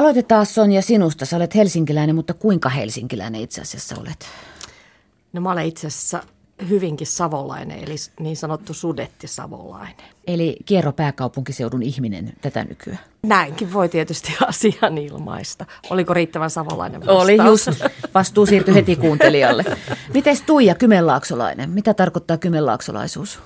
Aloitetaan 0.00 0.46
Sonja 0.46 0.82
sinusta. 0.82 1.26
Sä 1.26 1.36
olet 1.36 1.54
helsinkiläinen, 1.54 2.14
mutta 2.14 2.34
kuinka 2.34 2.68
helsinkiläinen 2.68 3.40
itse 3.40 3.60
asiassa 3.60 3.96
olet? 4.00 4.26
No 5.32 5.40
mä 5.40 5.52
olen 5.52 5.66
itse 5.66 5.86
asiassa 5.86 6.22
hyvinkin 6.68 7.06
savolainen, 7.06 7.78
eli 7.78 7.94
niin 8.20 8.36
sanottu 8.36 8.74
sudetti 8.74 9.26
savolainen. 9.26 10.04
Eli 10.26 10.56
kierro 10.64 10.92
pääkaupunkiseudun 10.92 11.82
ihminen 11.82 12.32
tätä 12.40 12.64
nykyään. 12.64 13.00
Näinkin 13.22 13.72
voi 13.72 13.88
tietysti 13.88 14.36
asian 14.48 14.98
ilmaista. 14.98 15.66
Oliko 15.90 16.14
riittävän 16.14 16.50
savolainen 16.50 17.00
vastaus? 17.00 17.22
Oli 17.22 17.36
just. 17.36 17.68
Vastuu 18.14 18.46
siirtyi 18.46 18.74
heti 18.74 18.96
kuuntelijalle. 18.96 19.64
Mites 20.14 20.42
Tuija 20.42 20.74
Kymenlaaksolainen? 20.74 21.70
Mitä 21.70 21.94
tarkoittaa 21.94 22.36
kymenlaaksolaisuus? 22.36 23.38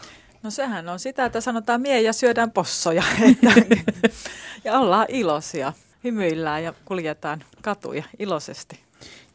No 0.43 0.51
sehän 0.51 0.89
on 0.89 0.99
sitä, 0.99 1.25
että 1.25 1.41
sanotaan 1.41 1.81
mie 1.81 2.01
ja 2.01 2.13
syödään 2.13 2.51
possoja. 2.51 3.03
ja 4.65 4.79
ollaan 4.79 5.07
iloisia, 5.09 5.73
hymyillään 6.05 6.65
ja 6.65 6.75
kuljetaan 6.85 7.45
katuja 7.63 8.05
iloisesti. 8.19 8.81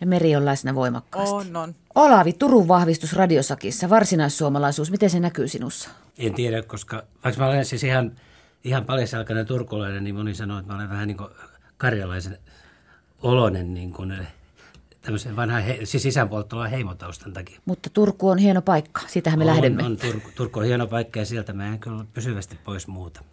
Ja 0.01 0.07
meri 0.07 0.35
on 0.35 0.45
läsnä 0.45 0.75
voimakkaasti. 0.75 1.35
On, 1.35 1.55
on. 1.55 1.75
Olavi, 1.95 2.33
Turun 2.33 2.67
vahvistus 2.67 3.13
radiosakissa, 3.13 3.89
varsinaissuomalaisuus, 3.89 4.91
miten 4.91 5.09
se 5.09 5.19
näkyy 5.19 5.47
sinussa? 5.47 5.89
En 6.17 6.33
tiedä, 6.33 6.61
koska 6.61 7.03
vaikka 7.23 7.41
mä 7.41 7.47
olen 7.47 7.65
siis 7.65 7.83
ihan, 7.83 8.11
ihan 8.63 8.85
paljasalkainen 8.85 9.45
turkulainen, 9.45 10.03
niin 10.03 10.15
moni 10.15 10.35
sanoo, 10.35 10.59
että 10.59 10.71
mä 10.71 10.77
olen 10.77 10.89
vähän 10.89 11.07
niin 11.07 11.17
kuin 11.17 11.29
karjalaisen 11.77 12.37
olonen 13.21 13.73
niin 13.73 13.93
kuin, 13.93 14.27
tämmöisen 15.01 15.35
vanhan, 15.35 15.63
he, 15.63 15.79
siis 15.83 16.03
sisäänpuolella 16.03 16.67
heimotaustan 16.67 17.33
takia. 17.33 17.59
Mutta 17.65 17.89
Turku 17.89 18.29
on 18.29 18.37
hieno 18.37 18.61
paikka, 18.61 19.01
sitähän 19.07 19.39
me 19.39 19.45
on, 19.45 19.51
lähdemme. 19.51 19.83
On, 19.83 19.97
Turku, 19.97 20.29
Turku 20.35 20.59
on 20.59 20.65
hieno 20.65 20.87
paikka 20.87 21.19
ja 21.19 21.25
sieltä 21.25 21.53
mä 21.53 21.67
en 21.67 21.79
kyllä 21.79 22.05
pysyvästi 22.13 22.59
pois 22.63 22.87
muuta. 22.87 23.23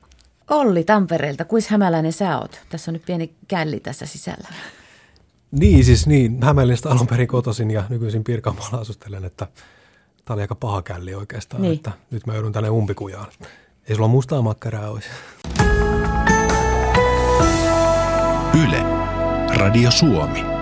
Olli 0.51 0.85
Tampereelta, 0.85 1.45
kuis 1.45 1.69
hämäläinen 1.69 2.13
sä 2.13 2.39
oot? 2.39 2.61
Tässä 2.69 2.91
on 2.91 2.93
nyt 2.93 3.07
pieni 3.07 3.35
källi 3.49 3.81
tässä 3.81 4.07
sisällä. 4.07 4.49
Niin, 5.51 5.85
siis 5.85 6.07
niin. 6.07 6.43
Hämeenlinnasta 6.43 6.91
alun 6.91 7.07
perin 7.07 7.29
kotoisin 7.29 7.71
ja 7.71 7.85
nykyisin 7.89 8.25
Pirkanmaalla 8.25 8.79
asustelen, 8.79 9.25
että 9.25 9.47
tämä 10.25 10.35
oli 10.35 10.43
aika 10.43 10.55
paha 10.55 10.83
källi 10.83 11.15
oikeastaan, 11.15 11.63
niin. 11.63 11.75
että 11.75 11.93
nyt 12.11 12.27
mä 12.27 12.35
joudun 12.35 12.53
tänne 12.53 12.71
umpikujaan. 12.71 13.27
Ei 13.89 13.95
sulla 13.95 14.09
mustaa 14.09 14.43
makkaraa 14.43 14.91
olisi. 14.91 15.09
Yle. 18.65 18.83
Radio 19.57 19.91
Suomi. 19.91 20.56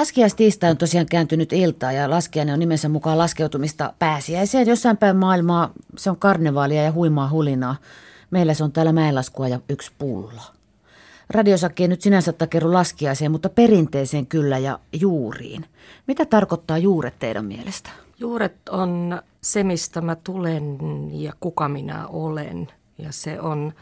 Laskiaistiistai 0.00 0.70
on 0.70 0.76
tosiaan 0.76 1.06
kääntynyt 1.06 1.52
iltaa 1.52 1.92
ja 1.92 2.10
laskiainen 2.10 2.52
on 2.52 2.58
nimensä 2.58 2.88
mukaan 2.88 3.18
laskeutumista 3.18 3.92
pääsiäiseen. 3.98 4.66
Jossain 4.66 4.96
päin 4.96 5.16
maailmaa 5.16 5.70
se 5.96 6.10
on 6.10 6.16
karnevaalia 6.16 6.82
ja 6.82 6.92
huimaa 6.92 7.30
hulinaa. 7.30 7.76
Meillä 8.30 8.54
se 8.54 8.64
on 8.64 8.72
täällä 8.72 8.92
mäenlaskua 8.92 9.48
ja 9.48 9.60
yksi 9.68 9.92
pullo. 9.98 10.42
Radiosakki 11.30 11.82
ei 11.82 11.88
nyt 11.88 12.00
sinänsä 12.00 12.32
takeru 12.32 12.72
laskiaiseen, 12.72 13.30
mutta 13.30 13.48
perinteeseen 13.48 14.26
kyllä 14.26 14.58
ja 14.58 14.78
juuriin. 15.00 15.64
Mitä 16.06 16.24
tarkoittaa 16.24 16.78
juuret 16.78 17.18
teidän 17.18 17.44
mielestä? 17.44 17.90
Juuret 18.18 18.68
on 18.68 19.22
se, 19.40 19.64
mistä 19.64 20.00
mä 20.00 20.16
tulen 20.24 20.78
ja 21.12 21.32
kuka 21.40 21.68
minä 21.68 22.06
olen. 22.06 22.68
Ja 22.98 23.12
se 23.12 23.40
on, 23.40 23.72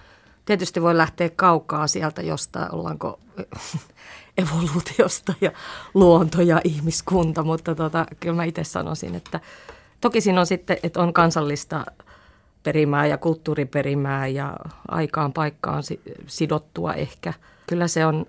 tietysti 0.49 0.83
voi 0.83 0.97
lähteä 0.97 1.31
kaukaa 1.37 1.87
sieltä 1.87 2.23
jostain, 2.23 2.75
ollaanko 2.75 3.21
evoluutiosta 4.43 5.35
ja 5.41 5.53
luonto 5.95 6.43
ja 6.43 6.61
ihmiskunta, 6.65 7.43
mutta 7.43 7.75
tota, 7.75 8.07
kyllä 8.21 8.37
mä 8.37 8.45
itse 8.45 8.65
sanoisin, 8.65 9.15
että 9.15 9.41
toki 10.01 10.21
siinä 10.21 10.41
on 10.41 10.47
sitten, 10.47 10.77
että 10.83 11.01
on 11.01 11.13
kansallista 11.13 11.87
perimää 12.63 13.07
ja 13.07 13.19
kulttuuriperimää 13.19 14.27
ja 14.27 14.57
aikaan 14.89 15.33
paikkaan 15.33 15.83
sidottua 16.27 16.95
ehkä. 16.95 17.33
Kyllä 17.67 17.89
se 17.89 18.07
on 18.07 18.27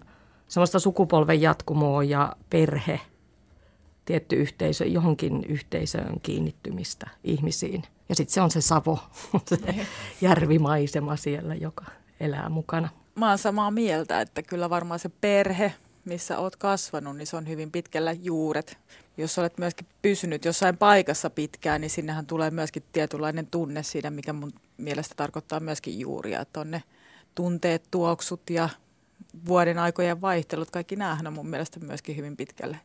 semmoista 0.47 0.79
sukupolven 0.79 1.41
jatkumoa 1.41 2.03
ja 2.03 2.35
perhe, 2.49 2.99
tietty 4.05 4.35
yhteisö, 4.35 4.85
johonkin 4.85 5.45
yhteisöön 5.49 6.19
kiinnittymistä 6.23 7.09
ihmisiin. 7.23 7.83
Ja 8.09 8.15
sitten 8.15 8.33
se 8.33 8.41
on 8.41 8.51
se 8.51 8.61
Savo, 8.61 8.99
se 9.49 9.57
järvimaisema 10.21 11.15
siellä, 11.15 11.55
joka 11.55 11.85
elää 12.19 12.49
mukana. 12.49 12.89
Mä 13.15 13.29
oon 13.29 13.37
samaa 13.37 13.71
mieltä, 13.71 14.21
että 14.21 14.43
kyllä 14.43 14.69
varmaan 14.69 14.99
se 14.99 15.09
perhe, 15.21 15.73
missä 16.05 16.39
oot 16.39 16.55
kasvanut, 16.55 17.17
niin 17.17 17.27
se 17.27 17.37
on 17.37 17.47
hyvin 17.47 17.71
pitkällä 17.71 18.11
juuret. 18.11 18.77
Jos 19.17 19.37
olet 19.37 19.57
myöskin 19.57 19.87
pysynyt 20.01 20.45
jossain 20.45 20.77
paikassa 20.77 21.29
pitkään, 21.29 21.81
niin 21.81 21.89
sinnehän 21.89 22.25
tulee 22.25 22.51
myöskin 22.51 22.83
tietynlainen 22.93 23.47
tunne 23.47 23.83
siinä, 23.83 24.09
mikä 24.09 24.33
mun 24.33 24.53
mielestä 24.77 25.15
tarkoittaa 25.17 25.59
myöskin 25.59 25.99
juuria. 25.99 26.41
Että 26.41 26.59
on 26.59 26.71
ne 26.71 26.83
tunteet, 27.35 27.83
tuoksut 27.91 28.49
ja 28.49 28.69
vuoden 29.45 29.79
aikojen 29.79 30.21
vaihtelut, 30.21 30.71
kaikki 30.71 30.95
näähän 30.95 31.27
on 31.27 31.33
mun 31.33 31.49
mielestä 31.49 31.79
myöskin 31.79 32.17
hyvin 32.17 32.37
pitkälle, 32.37 32.79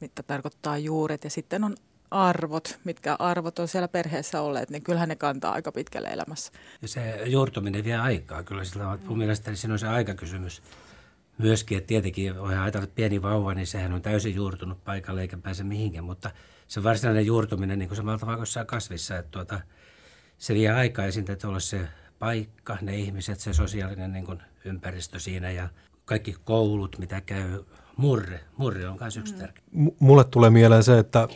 mitä 0.00 0.22
tarkoittaa 0.22 0.78
juuret. 0.78 1.24
Ja 1.24 1.30
sitten 1.30 1.64
on 1.64 1.76
arvot, 2.10 2.78
mitkä 2.84 3.16
arvot 3.18 3.58
on 3.58 3.68
siellä 3.68 3.88
perheessä 3.88 4.40
olleet, 4.42 4.70
niin 4.70 4.82
kyllähän 4.82 5.08
ne 5.08 5.16
kantaa 5.16 5.52
aika 5.52 5.72
pitkälle 5.72 6.08
elämässä. 6.08 6.52
Ja 6.82 6.88
se 6.88 7.22
juurtuminen 7.26 7.84
vie 7.84 7.96
aikaa 7.96 8.42
kyllä, 8.42 8.64
sillä 8.64 8.98
mun 9.04 9.18
mielestäni 9.18 9.56
siinä 9.56 9.72
on 9.72 9.78
se 9.78 9.88
aikakysymys 9.88 10.62
myöskin, 11.38 11.78
että 11.78 11.88
tietenkin 11.88 12.38
voi 12.38 12.56
ajatella, 12.56 12.84
että 12.84 12.94
pieni 12.94 13.22
vauva, 13.22 13.54
niin 13.54 13.66
sehän 13.66 13.92
on 13.92 14.02
täysin 14.02 14.34
juurtunut 14.34 14.84
paikalle 14.84 15.20
eikä 15.20 15.38
pääse 15.38 15.64
mihinkään, 15.64 16.04
mutta 16.04 16.30
se 16.68 16.82
varsinainen 16.82 17.26
juurtuminen, 17.26 17.78
niin 17.78 17.88
kuin 17.88 17.96
samalla 17.96 18.18
tavalla 18.18 18.38
kuin 18.38 18.66
kasvissa, 18.66 19.18
että 19.18 19.30
tuota, 19.30 19.60
se 20.38 20.54
vie 20.54 20.70
aikaa 20.70 21.04
ja 21.04 21.12
siinä 21.12 21.26
täytyy 21.26 21.48
olla 21.48 21.60
se 21.60 21.88
paikka, 22.18 22.78
ne 22.82 22.96
ihmiset, 22.96 23.40
se 23.40 23.52
sosiaalinen 23.52 24.12
niin 24.12 24.24
kuin 24.24 24.42
ympäristö 24.64 25.18
siinä 25.18 25.50
ja 25.50 25.68
kaikki 26.04 26.36
koulut, 26.44 26.98
mitä 26.98 27.20
käy. 27.20 27.64
Murre, 27.96 28.40
murre 28.56 28.88
on 28.88 28.96
myös 29.00 29.16
yksi 29.16 29.34
mm. 29.34 29.40
tärkeä. 29.40 29.62
M- 29.72 29.88
mulle 29.98 30.24
tulee 30.24 30.50
mieleen 30.50 30.82
se, 30.82 30.98
että, 30.98 31.28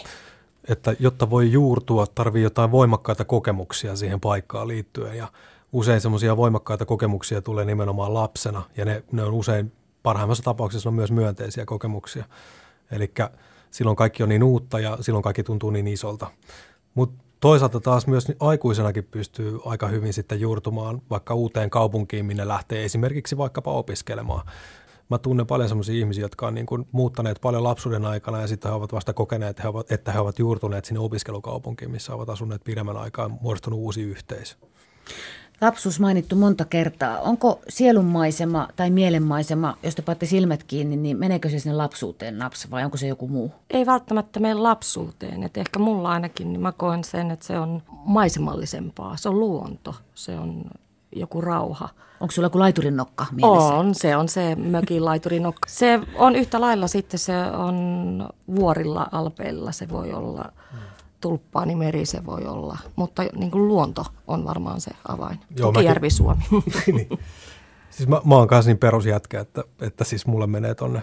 että 0.69 0.97
jotta 0.99 1.31
voi 1.31 1.53
juurtua, 1.53 2.07
tarvii 2.07 2.43
jotain 2.43 2.71
voimakkaita 2.71 3.25
kokemuksia 3.25 3.97
siihen 3.97 4.21
paikkaan 4.21 4.69
liittyen 4.69 5.17
ja 5.17 5.29
usein 5.73 6.01
semmoisia 6.01 6.37
voimakkaita 6.37 6.85
kokemuksia 6.85 7.43
tulee 7.43 7.65
nimenomaan 7.65 8.15
lapsena 8.15 8.63
ja 8.77 8.85
ne, 8.85 9.03
ne 9.13 9.23
on 9.23 9.35
usein 9.35 9.73
parhaimmassa 10.03 10.43
tapauksessa 10.43 10.89
on 10.89 10.95
myös 10.95 11.13
myönteisiä 11.13 11.65
kokemuksia. 11.65 12.25
Eli 12.91 13.13
silloin 13.71 13.97
kaikki 13.97 14.23
on 14.23 14.29
niin 14.29 14.43
uutta 14.43 14.81
ja 14.81 14.99
silloin 15.01 15.23
kaikki 15.23 15.43
tuntuu 15.43 15.71
niin 15.71 15.87
isolta. 15.87 16.27
Mutta 16.95 17.25
toisaalta 17.41 17.81
taas 17.81 18.07
myös 18.07 18.33
aikuisenakin 18.41 19.05
pystyy 19.05 19.59
aika 19.65 19.89
hyvin 19.89 20.13
sitten 20.13 20.41
juurtumaan 20.41 21.03
vaikka 21.11 21.35
uuteen 21.35 21.71
kaupunkiin, 21.71 22.27
minne 22.27 22.49
lähtee 22.49 22.85
esimerkiksi 22.85 23.37
vaikkapa 23.37 23.73
opiskelemaan. 23.73 24.47
Mä 25.13 25.19
tunnen 25.19 25.47
paljon 25.47 25.69
sellaisia 25.69 25.95
ihmisiä, 25.95 26.25
jotka 26.25 26.47
on 26.47 26.55
niin 26.55 26.67
kuin 26.67 26.87
muuttaneet 26.93 27.39
paljon 27.41 27.65
lapsuuden 27.65 28.05
aikana 28.05 28.41
ja 28.41 28.47
sitten 28.47 28.71
he 28.71 28.75
ovat 28.77 28.93
vasta 28.93 29.13
kokeneet, 29.13 29.61
että 29.91 30.13
he 30.13 30.19
ovat 30.19 30.39
juurtuneet 30.39 30.85
sinne 30.85 31.01
opiskelukaupunkiin, 31.01 31.91
missä 31.91 32.15
ovat 32.15 32.29
asuneet 32.29 32.65
pidemmän 32.65 32.97
aikaa 32.97 33.29
muodostunut 33.29 33.79
uusi 33.79 34.03
yhteisö. 34.03 34.57
Lapsuus 35.61 36.01
mainittu 36.01 36.37
monta 36.37 36.65
kertaa. 36.65 37.19
Onko 37.19 37.61
sielunmaisema 37.69 38.69
tai 38.77 38.91
mielenmaisema, 38.91 39.77
jos 39.83 39.95
te 39.95 40.03
paatte 40.03 40.27
silmät 40.27 40.65
kiinni, 40.65 40.97
niin 40.97 41.19
meneekö 41.19 41.49
se 41.49 41.59
sinne 41.59 41.77
lapsuuteen 41.77 42.39
naps 42.39 42.71
vai 42.71 42.85
onko 42.85 42.97
se 42.97 43.07
joku 43.07 43.29
muu? 43.29 43.53
Ei 43.71 43.87
välttämättä 43.87 44.41
mene 44.41 44.55
lapsuuteen. 44.55 45.43
Et 45.43 45.57
ehkä 45.57 45.79
mulla 45.79 46.11
ainakin, 46.11 46.53
niin 46.53 46.61
mä 46.61 46.73
koen 46.73 47.05
sen, 47.05 47.31
että 47.31 47.47
se 47.47 47.59
on 47.59 47.83
maisemallisempaa. 47.89 49.17
Se 49.17 49.29
on 49.29 49.41
luonto, 49.41 49.95
se 50.15 50.39
on 50.39 50.65
joku 51.13 51.41
rauha. 51.41 51.89
Onko 52.21 52.33
sulla 52.33 52.47
joku 52.47 52.59
laiturin 52.59 52.97
nokka 52.97 53.27
mielessä? 53.33 53.75
On, 53.75 53.95
se 53.95 54.17
on 54.17 54.29
se 54.29 54.55
mökin 54.55 55.05
laiturin 55.05 55.43
nokka. 55.43 55.69
Se 55.69 56.01
on 56.15 56.37
yhtä 56.37 56.61
lailla 56.61 56.87
sitten, 56.87 57.19
se 57.19 57.33
on 57.57 58.29
vuorilla, 58.57 59.07
alpeilla, 59.13 59.73
se 59.73 59.89
voi 59.89 60.13
olla... 60.13 60.53
Hmm 60.73 60.93
tulppaanimeri 61.23 62.07
se 62.07 62.27
voi 62.27 62.47
olla, 62.47 62.79
mutta 62.97 63.23
niin 63.37 63.51
kuin 63.51 63.69
luonto 63.69 64.05
on 64.27 64.45
varmaan 64.45 64.81
se 64.81 64.91
avain. 65.09 65.39
Joo, 65.57 65.73
Tukijärvi 65.73 66.07
mäkin, 66.07 66.17
Suomi. 66.17 66.43
niin. 66.87 67.19
Siis 67.91 68.09
mä, 68.09 68.21
mä 68.25 68.35
oon 68.35 68.49
kanssa 68.49 68.69
niin 68.69 68.79
perusjätkä, 68.79 69.41
että, 69.41 69.65
että 69.81 70.05
siis 70.05 70.27
mulle 70.27 70.47
menee 70.47 70.75
tonne 70.75 71.03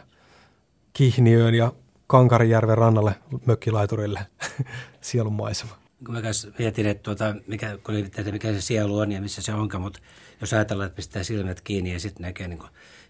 Kihniöön 0.93 1.55
ja 1.55 1.73
Kankarijärven 2.07 2.77
rannalle 2.77 3.15
mökkilaiturille 3.45 4.19
sielun 5.01 5.33
maisema. 5.33 5.71
Kun 6.05 6.15
mä 6.15 6.21
mietin, 6.59 6.85
että 6.85 7.03
tuota, 7.03 7.35
mikä, 7.47 7.77
kun 7.83 7.95
että 7.95 8.31
mikä 8.31 8.53
se 8.53 8.61
sielu 8.61 8.97
on 8.97 9.11
ja 9.11 9.21
missä 9.21 9.41
se 9.41 9.53
onkaan, 9.53 9.81
mutta 9.81 9.99
jos 10.41 10.53
ajatellaan, 10.53 10.87
että 10.87 10.95
pistää 10.95 11.23
silmät 11.23 11.61
kiinni 11.61 11.93
ja 11.93 11.99
sitten 11.99 12.21
näkee 12.21 12.47
niin 12.47 12.59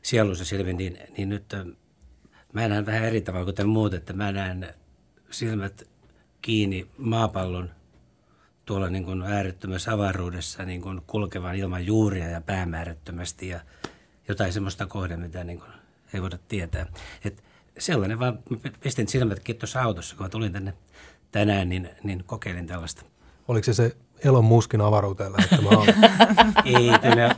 sielunsa 0.01 0.45
silmin, 0.45 0.77
niin, 0.77 0.97
niin 1.17 1.29
nyt 1.29 1.53
mä 2.53 2.67
näen 2.67 2.85
vähän 2.85 3.03
eri 3.03 3.21
tavalla 3.21 3.45
kuin 3.45 3.55
te 3.55 3.63
muut, 3.63 3.93
että 3.93 4.13
mä 4.13 4.31
näen 4.31 4.73
silmät 5.31 5.89
kiinni 6.41 6.87
maapallon 6.97 7.69
tuolla 8.65 8.89
niin 8.89 9.03
kuin 9.03 9.21
äärettömässä 9.21 9.93
avaruudessa 9.93 10.65
niin 10.65 10.81
kuin 10.81 11.01
kulkevan 11.07 11.55
ilman 11.55 11.85
juuria 11.85 12.29
ja 12.29 12.41
päämäärättömästi 12.41 13.47
ja 13.47 13.59
jotain 14.27 14.53
semmoista 14.53 14.85
kohde, 14.85 15.17
mitä 15.17 15.43
niin 15.43 15.59
kuin 15.59 15.71
ei 16.13 16.21
voida 16.21 16.37
tietää. 16.47 16.85
Et 17.25 17.43
sellainen 17.77 18.19
vaan, 18.19 18.39
pistin 18.83 19.07
silmätkin 19.07 19.55
tuossa 19.55 19.81
autossa, 19.81 20.15
kun 20.15 20.29
tulin 20.29 20.53
tänne 20.53 20.73
tänään, 21.31 21.69
niin, 21.69 21.89
niin 22.03 22.23
kokeilin 22.23 22.67
tällaista. 22.67 23.01
Oliko 23.47 23.65
se 23.65 23.73
se 23.73 23.95
Elon 24.23 24.45
Muskin 24.45 24.81
avaruuteen 24.81 25.31
lähettämä 25.31 25.69
Ei, 26.65 26.91
kyllä 27.01 27.35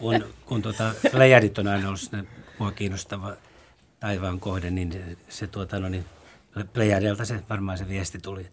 kun, 0.00 0.24
kun 0.46 0.62
tuota, 0.62 0.94
läjärit 1.12 1.58
on 1.58 1.68
aina 1.68 1.88
ollut 1.88 2.26
mua 2.58 2.72
kiinnostava 2.72 3.32
taivaan 4.00 4.40
kohde, 4.40 4.70
niin 4.70 4.92
se, 4.92 5.16
se 5.28 5.46
tuota, 5.46 5.80
no 5.80 5.88
niin, 5.88 6.04
Plejadelta 6.72 7.24
se 7.24 7.42
varmaan 7.50 7.78
se 7.78 7.88
viesti 7.88 8.18
tuli. 8.18 8.46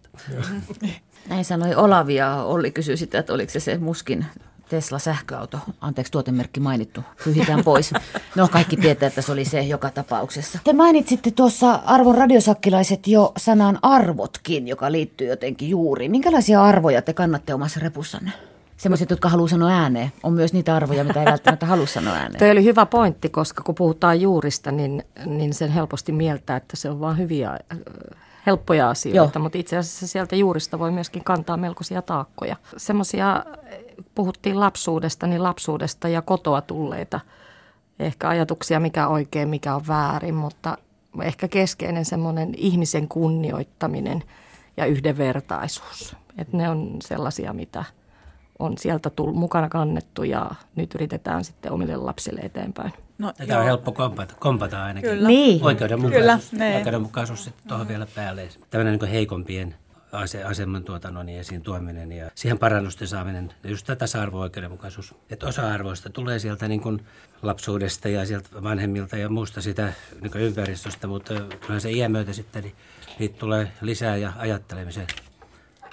Näin 1.29 1.45
sanoi 1.45 1.75
Olavi 1.75 2.15
ja 2.15 2.43
Olli 2.43 2.71
kysyi 2.71 2.97
sitä, 2.97 3.19
että 3.19 3.33
oliko 3.33 3.51
se 3.51 3.59
se 3.59 3.77
muskin 3.77 4.25
Tesla 4.73 4.99
sähköauto, 4.99 5.59
anteeksi 5.81 6.11
tuotemerkki 6.11 6.59
mainittu, 6.59 7.01
pyhitään 7.23 7.63
pois. 7.63 7.93
No 8.35 8.47
kaikki 8.47 8.77
tietää, 8.77 9.07
että 9.07 9.21
se 9.21 9.31
oli 9.31 9.45
se 9.45 9.61
joka 9.61 9.89
tapauksessa. 9.89 10.59
Te 10.63 10.73
mainitsitte 10.73 11.31
tuossa 11.31 11.79
arvon 11.85 12.15
radiosakkilaiset 12.15 13.07
jo 13.07 13.31
sanan 13.37 13.79
arvotkin, 13.81 14.67
joka 14.67 14.91
liittyy 14.91 15.27
jotenkin 15.27 15.69
juuri. 15.69 16.09
Minkälaisia 16.09 16.63
arvoja 16.63 17.01
te 17.01 17.13
kannatte 17.13 17.53
omassa 17.53 17.79
repussanne? 17.79 18.31
Semmoiset, 18.77 19.09
jotka 19.09 19.29
haluaa 19.29 19.47
sanoa 19.47 19.69
ääneen. 19.69 20.11
On 20.23 20.33
myös 20.33 20.53
niitä 20.53 20.75
arvoja, 20.75 21.03
mitä 21.03 21.19
ei 21.19 21.25
välttämättä 21.25 21.65
halua 21.65 21.87
sanoa 21.87 22.13
ääneen. 22.13 22.39
Tuo 22.39 22.51
oli 22.51 22.63
hyvä 22.63 22.85
pointti, 22.85 23.29
koska 23.29 23.63
kun 23.63 23.75
puhutaan 23.75 24.21
juurista, 24.21 24.71
niin, 24.71 25.03
niin 25.25 25.53
sen 25.53 25.71
helposti 25.71 26.11
mieltää, 26.11 26.57
että 26.57 26.77
se 26.77 26.89
on 26.89 26.99
vain 26.99 27.17
hyviä, 27.17 27.49
äh, 27.49 27.77
helppoja 28.45 28.89
asioita. 28.89 29.39
Joo. 29.39 29.43
Mutta 29.43 29.57
itse 29.57 29.77
asiassa 29.77 30.07
sieltä 30.07 30.35
juurista 30.35 30.79
voi 30.79 30.91
myöskin 30.91 31.23
kantaa 31.23 31.57
melkoisia 31.57 32.01
taakkoja. 32.01 32.55
Semmoisia, 32.77 33.45
puhuttiin 34.15 34.59
lapsuudesta, 34.59 35.27
niin 35.27 35.43
lapsuudesta 35.43 36.07
ja 36.07 36.21
kotoa 36.21 36.61
tulleita 36.61 37.19
ehkä 37.99 38.29
ajatuksia, 38.29 38.79
mikä 38.79 39.07
oikein, 39.07 39.49
mikä 39.49 39.75
on 39.75 39.87
väärin, 39.87 40.35
mutta 40.35 40.77
ehkä 41.21 41.47
keskeinen 41.47 42.05
semmoinen 42.05 42.53
ihmisen 42.57 43.07
kunnioittaminen 43.07 44.23
ja 44.77 44.85
yhdenvertaisuus. 44.85 46.15
Että 46.37 46.57
ne 46.57 46.69
on 46.69 46.97
sellaisia, 47.01 47.53
mitä– 47.53 47.83
on 48.59 48.77
sieltä 48.77 49.09
tullut, 49.09 49.35
mukana 49.35 49.69
kannettu 49.69 50.23
ja 50.23 50.51
nyt 50.75 50.95
yritetään 50.95 51.43
sitten 51.43 51.71
omille 51.71 51.95
lapsille 51.95 52.41
eteenpäin. 52.41 52.93
No, 53.17 53.33
Tätä 53.37 53.53
joo. 53.53 53.59
on 53.59 53.65
helppo 53.65 53.91
kompata, 53.91 54.35
kompata 54.39 54.83
ainakin. 54.83 55.09
Kyllä. 55.09 55.27
Niin. 55.27 55.63
Oikeudenmukaisuus, 55.63 56.49
Kyllä, 56.49 56.65
niin. 56.65 56.75
oikeudenmukaisuus 56.77 57.43
sitten 57.43 57.67
tuohon 57.67 57.87
vielä 57.87 58.07
päälle. 58.15 58.49
Tällainen 58.69 58.99
niin 58.99 59.11
heikompien 59.11 59.75
ase- 60.13 60.43
aseman 60.43 60.83
tuotannon 60.83 61.25
niin 61.25 61.39
esiin 61.39 61.61
tuominen 61.61 62.11
ja 62.11 62.31
siihen 62.35 62.59
parannusten 62.59 63.07
saaminen, 63.07 63.53
just 63.63 63.85
tämä 63.85 63.95
tasa-arvo-oikeudenmukaisuus. 63.95 65.15
Että 65.29 65.47
osa 65.47 65.73
arvoista 65.73 66.09
tulee 66.09 66.39
sieltä 66.39 66.67
niin 66.67 66.81
kuin 66.81 67.05
lapsuudesta 67.41 68.09
ja 68.09 68.25
sieltä 68.25 68.63
vanhemmilta 68.63 69.17
ja 69.17 69.29
muusta 69.29 69.61
sitä 69.61 69.93
niin 70.21 70.37
ympäristöstä, 70.37 71.07
mutta 71.07 71.33
kyllä 71.67 71.79
se 71.79 71.91
iän 71.91 72.11
myötä 72.11 72.33
sitten 72.33 72.63
niin 72.63 72.75
niitä 73.19 73.39
tulee 73.39 73.71
lisää 73.81 74.15
ja 74.17 74.33
ajattelemisen 74.37 75.07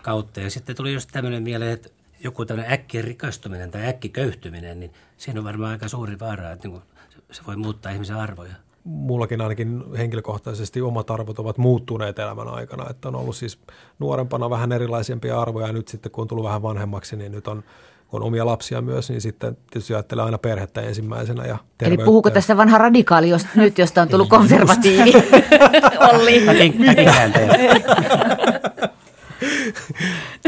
kautta. 0.03 0.41
Ja 0.41 0.51
sitten 0.51 0.77
tuli 0.77 0.93
just 0.93 1.11
tämmöinen 1.13 1.43
mieleen, 1.43 1.73
että 1.73 1.89
joku 2.25 2.45
tämmöinen 2.45 2.73
äkki 2.73 3.03
rikastuminen 3.03 3.71
tai 3.71 3.87
äkki 3.87 4.09
köyhtyminen, 4.09 4.81
niin 4.81 4.93
siinä 5.17 5.41
on 5.41 5.45
varmaan 5.45 5.73
aika 5.73 5.89
suuri 5.89 6.19
vaara, 6.19 6.51
että 6.51 6.69
niin 6.69 6.83
se 7.31 7.43
voi 7.47 7.57
muuttaa 7.57 7.93
ihmisen 7.93 8.17
arvoja. 8.17 8.55
Mullakin 8.85 9.41
ainakin 9.41 9.85
henkilökohtaisesti 9.99 10.83
omat 10.83 11.11
arvot 11.11 11.39
ovat 11.39 11.59
muuttuneet 11.59 12.19
elämän 12.19 12.49
aikana, 12.49 12.91
että 12.91 13.09
on 13.09 13.15
ollut 13.15 13.37
siis 13.37 13.59
nuorempana 13.99 14.51
vähän 14.51 14.73
erilaisempia 14.73 15.41
arvoja 15.41 15.67
ja 15.67 15.73
nyt 15.73 15.89
sitten 15.89 16.13
kun 16.13 16.23
on 16.23 16.29
tullut 16.29 16.45
vähän 16.45 16.63
vanhemmaksi, 16.63 17.17
niin 17.17 17.33
nyt 17.33 17.49
on 17.49 17.65
kun 18.11 18.23
on 18.23 18.27
omia 18.27 18.47
lapsia 18.47 18.81
myös, 18.81 19.11
niin 19.11 19.21
sitten 19.21 19.57
tietysti 19.71 19.95
ajattelee 19.95 20.25
aina 20.25 20.39
perhettä 20.39 20.81
ensimmäisenä. 20.81 21.47
Ja 21.47 21.59
Eli 21.83 21.99
puhuuko 21.99 22.31
tässä 22.31 22.57
vanha 22.57 22.79
radikaali 22.79 23.29
jos, 23.29 23.47
nyt, 23.55 23.79
josta 23.79 24.03
on 24.03 24.09
tullut 24.09 24.29
konservatiivi? 24.29 25.13
Olli. 26.13 26.43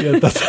ja 0.02 0.20
tota, 0.20 0.40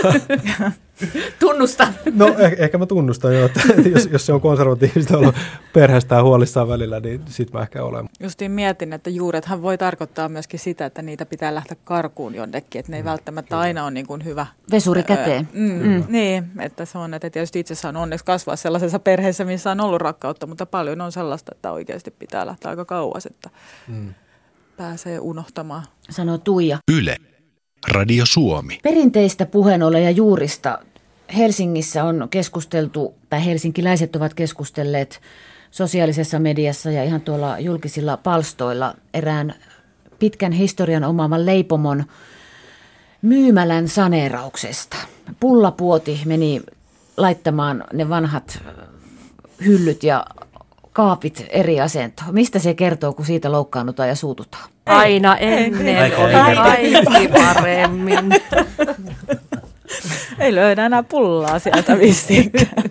Tunnusta. 1.39 1.93
No 2.13 2.27
eh- 2.27 2.55
ehkä 2.57 2.77
mä 2.77 2.85
tunnustan 2.85 3.35
jo, 3.35 3.45
että 3.45 3.61
jos, 3.95 4.09
jos 4.11 4.25
se 4.25 4.33
on 4.33 4.41
konservatiivista 4.41 5.17
ollut 5.17 5.35
perheestään 5.73 6.23
huolissaan 6.23 6.67
välillä, 6.67 6.99
niin 6.99 7.21
sit 7.25 7.53
mä 7.53 7.61
ehkä 7.61 7.83
olen. 7.83 8.09
Justiin 8.19 8.51
mietin, 8.51 8.93
että 8.93 9.09
juurethan 9.09 9.61
voi 9.61 9.77
tarkoittaa 9.77 10.29
myöskin 10.29 10.59
sitä, 10.59 10.85
että 10.85 11.01
niitä 11.01 11.25
pitää 11.25 11.55
lähteä 11.55 11.77
karkuun 11.83 12.35
jonnekin, 12.35 12.79
että 12.79 12.91
ne 12.91 12.97
ei 12.97 13.03
mm, 13.03 13.09
välttämättä 13.09 13.49
kyllä. 13.49 13.61
aina 13.61 13.83
ole 13.83 13.91
niin 13.91 14.07
kuin 14.07 14.25
hyvä. 14.25 14.45
Vesuri 14.71 15.03
käteen. 15.03 15.49
Mm, 15.53 15.71
mm. 15.71 16.03
Niin, 16.07 16.51
että 16.59 16.85
se 16.85 16.97
on, 16.97 17.13
että 17.13 17.29
tietysti 17.29 17.59
itse 17.59 17.75
saan 17.75 17.95
onneksi 17.95 18.25
kasvaa 18.25 18.55
sellaisessa 18.55 18.99
perheessä, 18.99 19.45
missä 19.45 19.71
on 19.71 19.81
ollut 19.81 20.01
rakkautta, 20.01 20.47
mutta 20.47 20.65
paljon 20.65 21.01
on 21.01 21.11
sellaista, 21.11 21.51
että 21.55 21.71
oikeasti 21.71 22.11
pitää 22.11 22.45
lähteä 22.45 22.69
aika 22.69 22.85
kauas, 22.85 23.25
että 23.25 23.49
mm. 23.87 24.13
pääsee 24.77 25.19
unohtamaan. 25.19 25.83
Sanoo 26.09 26.37
Tuija. 26.37 26.77
Yle. 26.91 27.17
Radio 27.88 28.25
Suomi. 28.25 28.80
Perinteistä 28.83 29.45
puheenolle 29.45 30.01
ja 30.01 30.12
juurista 30.12 30.80
Helsingissä 31.38 32.03
on 32.03 32.27
keskusteltu, 32.30 33.15
tai 33.30 33.45
helsinkiläiset 33.45 34.15
ovat 34.15 34.33
keskustelleet 34.33 35.21
sosiaalisessa 35.71 36.39
mediassa 36.39 36.91
ja 36.91 37.03
ihan 37.03 37.21
tuolla 37.21 37.59
julkisilla 37.59 38.18
palstoilla 38.18 38.95
erään 39.13 39.56
pitkän 40.19 40.51
historian 40.51 41.03
omaavan 41.03 41.45
leipomon 41.45 42.03
myymälän 43.21 43.88
saneerauksesta. 43.88 44.97
Pullapuoti 45.39 46.21
meni 46.25 46.62
laittamaan 47.18 47.83
ne 47.94 48.09
vanhat 48.09 48.63
hyllyt 49.65 50.03
ja 50.03 50.25
kaapit 50.93 51.45
eri 51.49 51.81
asentoon. 51.81 52.33
Mistä 52.33 52.59
se 52.59 52.73
kertoo, 52.73 53.13
kun 53.13 53.25
siitä 53.25 53.51
loukkaannutaan 53.51 54.09
ja 54.09 54.15
suututaan? 54.15 54.69
Aina 54.85 55.37
ennen 55.37 56.11
oli 56.17 56.53
kaikki 56.55 57.27
paremmin. 57.27 58.31
Ei 60.39 60.55
löydä 60.55 60.85
enää 60.85 61.03
pullaa 61.03 61.59
sieltä 61.59 61.99
vissiinkään. 61.99 62.83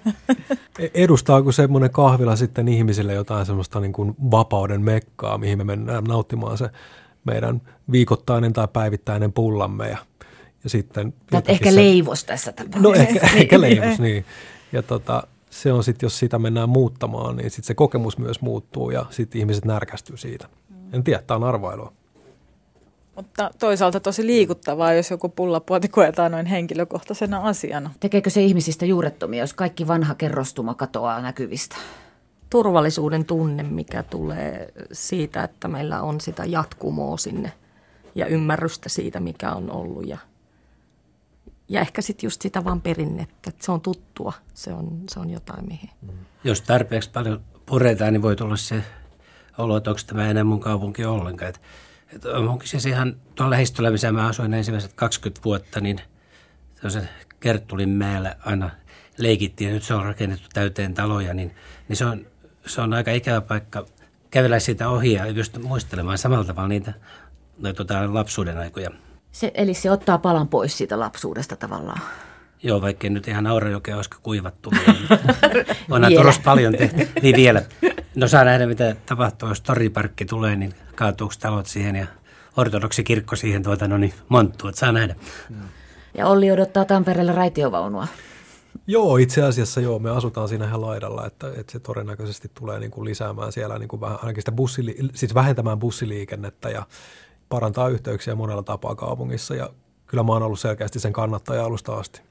E- 0.78 0.88
edustaako 0.94 1.52
semmoinen 1.52 1.90
kahvila 1.90 2.36
sitten 2.36 2.68
ihmisille 2.68 3.12
jotain 3.12 3.46
semmoista 3.46 3.80
niin 3.80 3.92
kuin 3.92 4.14
vapauden 4.30 4.82
mekkaa, 4.82 5.38
mihin 5.38 5.58
me 5.58 5.64
mennään 5.64 6.04
nauttimaan 6.04 6.58
se 6.58 6.70
meidän 7.24 7.60
viikoittainen 7.92 8.52
tai 8.52 8.68
päivittäinen 8.72 9.32
pullamme 9.32 9.88
ja, 9.88 9.98
ja 10.64 10.70
sitten... 10.70 11.14
ehkä 11.48 11.70
se, 11.70 11.76
leivos 11.76 12.24
tässä 12.24 12.52
tapauksessa. 12.52 12.82
No 12.82 12.92
ehkä, 12.92 13.28
ehkä 13.36 13.60
leivos, 13.60 13.98
niin. 13.98 14.24
Ja 14.72 14.82
tota, 14.82 15.22
se 15.52 15.72
on 15.72 15.84
sitten, 15.84 16.06
jos 16.06 16.18
sitä 16.18 16.38
mennään 16.38 16.68
muuttamaan, 16.68 17.36
niin 17.36 17.50
sitten 17.50 17.66
se 17.66 17.74
kokemus 17.74 18.18
myös 18.18 18.40
muuttuu 18.40 18.90
ja 18.90 19.06
sitten 19.10 19.40
ihmiset 19.40 19.64
närkästyy 19.64 20.16
siitä. 20.16 20.48
En 20.92 21.04
tiedä, 21.04 21.22
tämä 21.26 21.36
on 21.36 21.44
arvailua. 21.44 21.92
Mutta 23.16 23.50
toisaalta 23.58 24.00
tosi 24.00 24.26
liikuttavaa, 24.26 24.92
jos 24.92 25.10
joku 25.10 25.28
pullapuoti 25.28 25.88
koetaan 25.88 26.32
noin 26.32 26.46
henkilökohtaisena 26.46 27.38
asiana. 27.38 27.90
Tekeekö 28.00 28.30
se 28.30 28.42
ihmisistä 28.42 28.86
juurettomia, 28.86 29.42
jos 29.42 29.54
kaikki 29.54 29.86
vanha 29.86 30.14
kerrostuma 30.14 30.74
katoaa 30.74 31.22
näkyvistä? 31.22 31.76
Turvallisuuden 32.50 33.24
tunne, 33.24 33.62
mikä 33.62 34.02
tulee 34.02 34.72
siitä, 34.92 35.44
että 35.44 35.68
meillä 35.68 36.02
on 36.02 36.20
sitä 36.20 36.44
jatkumoa 36.44 37.16
sinne 37.16 37.52
ja 38.14 38.26
ymmärrystä 38.26 38.88
siitä, 38.88 39.20
mikä 39.20 39.52
on 39.52 39.70
ollut 39.70 40.08
ja, 40.08 40.18
ja 41.68 41.80
ehkä 41.80 42.02
sitten 42.02 42.26
just 42.26 42.42
sitä 42.42 42.64
vaan 42.64 42.80
perinnettä, 42.80 43.50
että 43.50 43.64
se 43.64 43.72
on 43.72 43.80
tuttua, 43.80 44.32
se 44.54 44.72
on, 44.72 45.00
se 45.10 45.20
on 45.20 45.30
jotain 45.30 45.66
mihin. 45.66 45.90
Jos 46.44 46.60
tarpeeksi 46.60 47.10
paljon 47.10 47.40
puretaan, 47.66 48.12
niin 48.12 48.22
voi 48.22 48.36
tulla 48.36 48.56
se 48.56 48.84
olo, 49.58 49.76
että 49.76 49.90
onko 49.90 50.02
tämä 50.06 50.30
enää 50.30 50.44
mun 50.44 50.60
kaupunki 50.60 51.04
ollenkaan. 51.04 51.48
Että 51.48 51.60
että 52.12 52.30
onkin 52.30 52.80
se 52.80 52.88
ihan 52.88 53.16
tuolla 53.34 53.50
lähistöllä, 53.50 53.90
missä 53.90 54.12
mä 54.12 54.26
asuin 54.26 54.54
ensimmäiset 54.54 54.92
20 54.92 55.44
vuotta, 55.44 55.80
niin 55.80 56.00
se 56.88 57.08
Kerttulin 57.40 57.88
mäellä 57.88 58.36
aina 58.40 58.70
leikittiin 59.18 59.68
ja 59.68 59.74
nyt 59.74 59.82
se 59.82 59.94
on 59.94 60.04
rakennettu 60.04 60.48
täyteen 60.52 60.94
taloja, 60.94 61.34
niin, 61.34 61.54
niin 61.88 61.96
se, 61.96 62.04
on, 62.04 62.26
se 62.66 62.80
on 62.80 62.94
aika 62.94 63.10
ikävä 63.10 63.40
paikka 63.40 63.86
kävellä 64.30 64.58
siitä 64.58 64.88
ohi 64.88 65.12
ja 65.12 65.26
just 65.26 65.58
muistelemaan 65.58 66.18
samalla 66.18 66.44
tavalla 66.44 66.68
niitä 66.68 66.92
no, 67.58 67.72
tuota, 67.72 68.14
lapsuuden 68.14 68.58
aikoja. 68.58 68.90
Se, 69.32 69.50
eli 69.54 69.74
se 69.74 69.90
ottaa 69.90 70.18
palan 70.18 70.48
pois 70.48 70.78
siitä 70.78 70.98
lapsuudesta 70.98 71.56
tavallaan. 71.56 72.00
Joo, 72.62 72.80
vaikka 72.80 73.08
nyt 73.08 73.28
ihan 73.28 73.46
Aurajokea 73.46 73.96
olisiko 73.96 74.16
kuivattu. 74.22 74.70
Niin 74.70 75.08
onhan 75.90 76.12
tuossa 76.12 76.40
paljon 76.44 76.72
tehty. 76.72 77.08
Niin 77.22 77.36
vielä. 77.36 77.62
No 78.14 78.28
saa 78.28 78.44
nähdä, 78.44 78.66
mitä 78.66 78.96
tapahtuu, 79.06 79.48
jos 79.48 79.60
toriparkki 79.60 80.24
tulee, 80.24 80.56
niin 80.56 80.74
kaatuuko 80.94 81.34
talot 81.40 81.66
siihen 81.66 81.96
ja 81.96 82.06
ortodoksi 82.56 83.04
kirkko 83.04 83.36
siihen 83.36 83.62
tuota, 83.62 83.88
no 83.88 83.98
niin, 83.98 84.14
monttuu, 84.28 84.68
että 84.68 84.78
saa 84.78 84.92
nähdä. 84.92 85.16
Ja 86.18 86.26
Olli 86.26 86.50
odottaa 86.50 86.84
Tampereelle 86.84 87.32
raitiovaunua. 87.32 88.06
Joo, 88.86 89.16
itse 89.16 89.42
asiassa 89.42 89.80
joo, 89.80 89.98
me 89.98 90.10
asutaan 90.10 90.48
siinä 90.48 90.64
ihan 90.64 90.80
laidalla, 90.80 91.26
että, 91.26 91.52
että 91.56 91.72
se 91.72 91.80
todennäköisesti 91.80 92.50
tulee 92.54 92.80
niin 92.80 92.90
kuin 92.90 93.04
lisäämään 93.04 93.52
siellä 93.52 93.78
niin 93.78 93.88
kuin 93.88 94.00
vähän, 94.00 94.18
ainakin 94.20 94.42
sitä 94.42 94.52
bussili, 94.52 94.96
siis 95.14 95.34
vähentämään 95.34 95.78
bussiliikennettä 95.78 96.70
ja 96.70 96.86
parantaa 97.52 97.88
yhteyksiä 97.88 98.34
monella 98.34 98.62
tapaa 98.62 98.94
kaupungissa 98.94 99.54
ja 99.54 99.70
kyllä 100.06 100.22
mä 100.22 100.32
oon 100.32 100.42
ollut 100.42 100.60
selkeästi 100.60 101.00
sen 101.00 101.12
kannattaja 101.12 101.64
alusta 101.64 101.94
asti. 101.94 102.22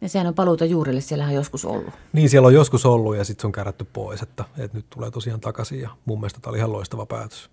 Ja 0.00 0.08
sehän 0.08 0.26
on 0.26 0.34
paluuta 0.34 0.64
juurille, 0.64 1.00
siellä 1.00 1.24
on 1.24 1.34
joskus 1.34 1.64
ollut. 1.64 1.94
Niin, 2.12 2.30
siellä 2.30 2.46
on 2.46 2.54
joskus 2.54 2.86
ollut 2.86 3.16
ja 3.16 3.24
sitten 3.24 3.42
se 3.42 3.46
on 3.46 3.52
kärätty 3.52 3.84
pois, 3.92 4.22
että, 4.22 4.44
että 4.58 4.76
nyt 4.76 4.86
tulee 4.90 5.10
tosiaan 5.10 5.40
takaisin 5.40 5.80
ja 5.80 5.90
mun 6.04 6.20
mielestä 6.20 6.40
tämä 6.40 6.50
oli 6.50 6.58
ihan 6.58 6.72
loistava 6.72 7.06
päätös. 7.06 7.50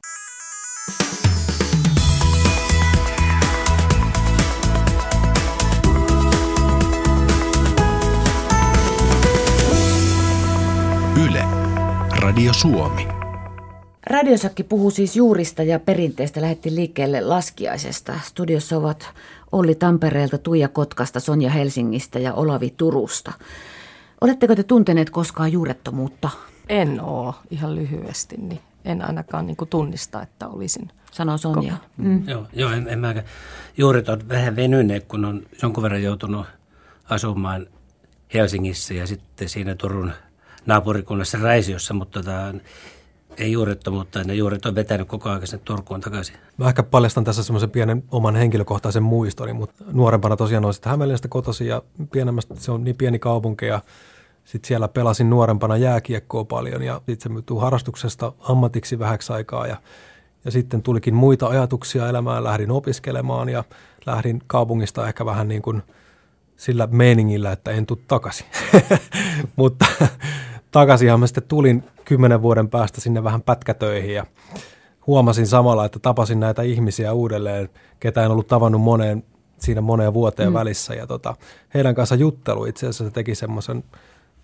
Radio 12.26 12.54
Suomi. 12.54 13.15
Radiosakki 14.06 14.64
puhuu 14.64 14.92
siis 14.92 15.16
juurista 15.16 15.64
ja 15.64 15.80
perinteistä. 15.80 16.42
Lähetti 16.42 16.76
liikkeelle 16.76 17.22
laskiaisesta. 17.22 18.20
Studiossa 18.24 18.78
ovat 18.78 19.10
Olli 19.52 19.76
Tampereelta, 19.76 20.38
Tuija 20.38 20.68
Kotkasta, 20.68 21.20
Sonja 21.20 21.50
Helsingistä 21.50 22.20
ja 22.20 22.34
Olavi 22.34 22.74
Turusta. 22.78 23.34
Oletteko 24.22 24.56
te 24.56 24.64
tunteneet 24.64 25.10
koskaan 25.10 25.52
juurettomuutta? 25.52 26.30
En 26.70 27.02
oo 27.02 27.36
ihan 27.52 27.76
lyhyesti, 27.76 28.38
niin 28.38 28.60
en 28.86 29.02
ainakaan 29.02 29.48
niin 29.48 29.58
tunnista, 29.70 30.22
että 30.22 30.48
olisin. 30.48 30.92
Sanoo 31.12 31.38
Sonja. 31.38 31.74
Mm. 31.98 32.30
Joo, 32.30 32.48
joo 32.54 32.72
en, 32.72 32.88
en 32.88 33.00
mäkään. 33.00 33.26
Juuret 33.78 34.10
on 34.10 34.30
vähän 34.30 34.56
venyneet, 34.56 35.06
kun 35.08 35.26
on 35.26 35.44
jonkun 35.62 35.84
verran 35.84 36.04
joutunut 36.04 36.46
asumaan 37.10 37.68
Helsingissä 38.34 38.94
ja 38.94 39.08
sitten 39.08 39.50
siinä 39.50 39.76
Turun 39.76 40.12
naapurikunnassa 40.66 41.38
Raisiossa, 41.42 41.94
mutta 41.94 42.20
tota, 42.20 42.54
ei 43.38 43.52
juurettomuutta. 43.52 44.24
Ne 44.24 44.36
juuret 44.36 44.66
on 44.66 44.76
vetänyt 44.76 45.08
koko 45.08 45.30
ajan 45.30 45.48
sinne 45.48 45.62
Turkuun 45.66 46.02
takaisin. 46.02 46.36
Mä 46.58 46.68
ehkä 46.68 46.84
paljastan 46.84 47.24
tässä 47.24 47.44
semmoisen 47.44 47.70
pienen 47.72 48.04
oman 48.12 48.36
henkilökohtaisen 48.36 49.04
muistoni, 49.04 49.54
mutta 49.54 49.84
nuorempana 49.92 50.38
tosiaan 50.38 50.66
olisin 50.66 50.84
Hämeenlinnasta 50.86 51.28
kotoisin 51.28 51.68
ja 51.68 51.82
pienemmästä 52.12 52.56
se 52.58 52.72
on 52.72 52.84
niin 52.84 52.98
pieni 52.98 53.20
kaupunki 53.20 53.66
ja 53.66 53.82
sitten 54.46 54.68
siellä 54.68 54.88
pelasin 54.88 55.30
nuorempana 55.30 55.78
jääkiekkoa 55.78 56.44
paljon 56.44 56.84
ja 56.84 56.96
sitten 56.96 57.22
se 57.22 57.30
myytyi 57.30 57.58
harrastuksesta 57.60 58.34
ammatiksi 58.40 59.00
vähäksi 59.00 59.34
aikaa 59.34 59.68
ja, 59.68 59.78
ja 60.46 60.52
sitten 60.52 60.82
tulikin 60.82 61.16
muita 61.16 61.48
ajatuksia 61.48 62.10
elämään. 62.10 62.44
Lähdin 62.44 62.72
opiskelemaan 62.72 63.50
ja 63.50 63.64
lähdin 64.06 64.42
kaupungista 64.48 65.08
ehkä 65.08 65.26
vähän 65.26 65.48
niin 65.48 65.62
kuin 65.62 65.82
sillä 66.58 66.88
meiningillä, 66.92 67.52
että 67.52 67.72
en 67.72 67.86
tule 67.86 68.00
takaisin. 68.08 68.46
Mutta 69.56 69.86
takaisinhan 70.80 71.20
mä 71.20 71.28
sitten 71.28 71.44
tulin 71.48 71.84
kymmenen 72.06 72.42
vuoden 72.42 72.70
päästä 72.70 73.02
sinne 73.02 73.24
vähän 73.24 73.42
pätkätöihin 73.42 74.14
ja 74.14 74.26
huomasin 75.08 75.48
samalla, 75.48 75.86
että 75.86 76.00
tapasin 76.00 76.40
näitä 76.40 76.62
ihmisiä 76.62 77.14
uudelleen, 77.14 77.70
ketä 78.00 78.24
en 78.24 78.32
ollut 78.32 78.48
tavannut 78.48 78.82
moneen, 78.82 79.24
siinä 79.58 79.82
moneen 79.82 80.14
vuoteen 80.14 80.50
mm. 80.50 80.54
välissä. 80.54 80.94
Ja 80.94 81.08
tota, 81.08 81.36
heidän 81.74 81.96
kanssa 81.96 82.16
juttelu 82.16 82.66
itse 82.66 82.88
asiassa 82.88 83.12
teki 83.12 83.36
semmoisen 83.36 83.84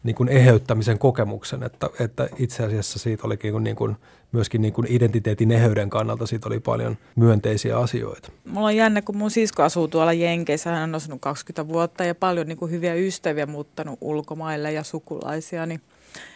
niin 0.04 0.16
kuin 0.16 0.30
eheyttämisen 0.30 1.00
kokemuksen, 1.00 1.64
että, 1.64 1.90
että 2.00 2.30
itse 2.38 2.64
asiassa 2.64 3.00
siitä 3.00 3.28
olikin 3.28 3.64
niin 3.64 3.76
kuin, 3.76 3.96
myöskin 4.32 4.62
niin 4.62 4.74
kuin 4.74 4.88
identiteetin 4.90 5.52
eheyden 5.52 5.90
kannalta 5.90 6.28
siitä 6.28 6.50
oli 6.50 6.60
paljon 6.60 6.98
myönteisiä 7.16 7.78
asioita. 7.78 8.32
Mulla 8.46 8.68
on 8.68 8.76
jännä, 8.76 9.02
kun 9.02 9.18
mun 9.18 9.32
sisko 9.32 9.64
asuu 9.64 9.88
tuolla 9.88 10.14
Jenkeissä, 10.14 10.70
hän 10.70 10.90
on 10.90 10.96
asunut 10.96 11.22
20 11.22 11.74
vuotta 11.74 12.04
ja 12.04 12.16
paljon 12.16 12.48
niin 12.48 12.58
kuin 12.58 12.72
hyviä 12.72 12.94
ystäviä 12.94 13.46
muuttanut 13.46 13.98
ulkomaille 14.02 14.72
ja 14.72 14.84
sukulaisia, 14.84 15.66
niin 15.66 15.82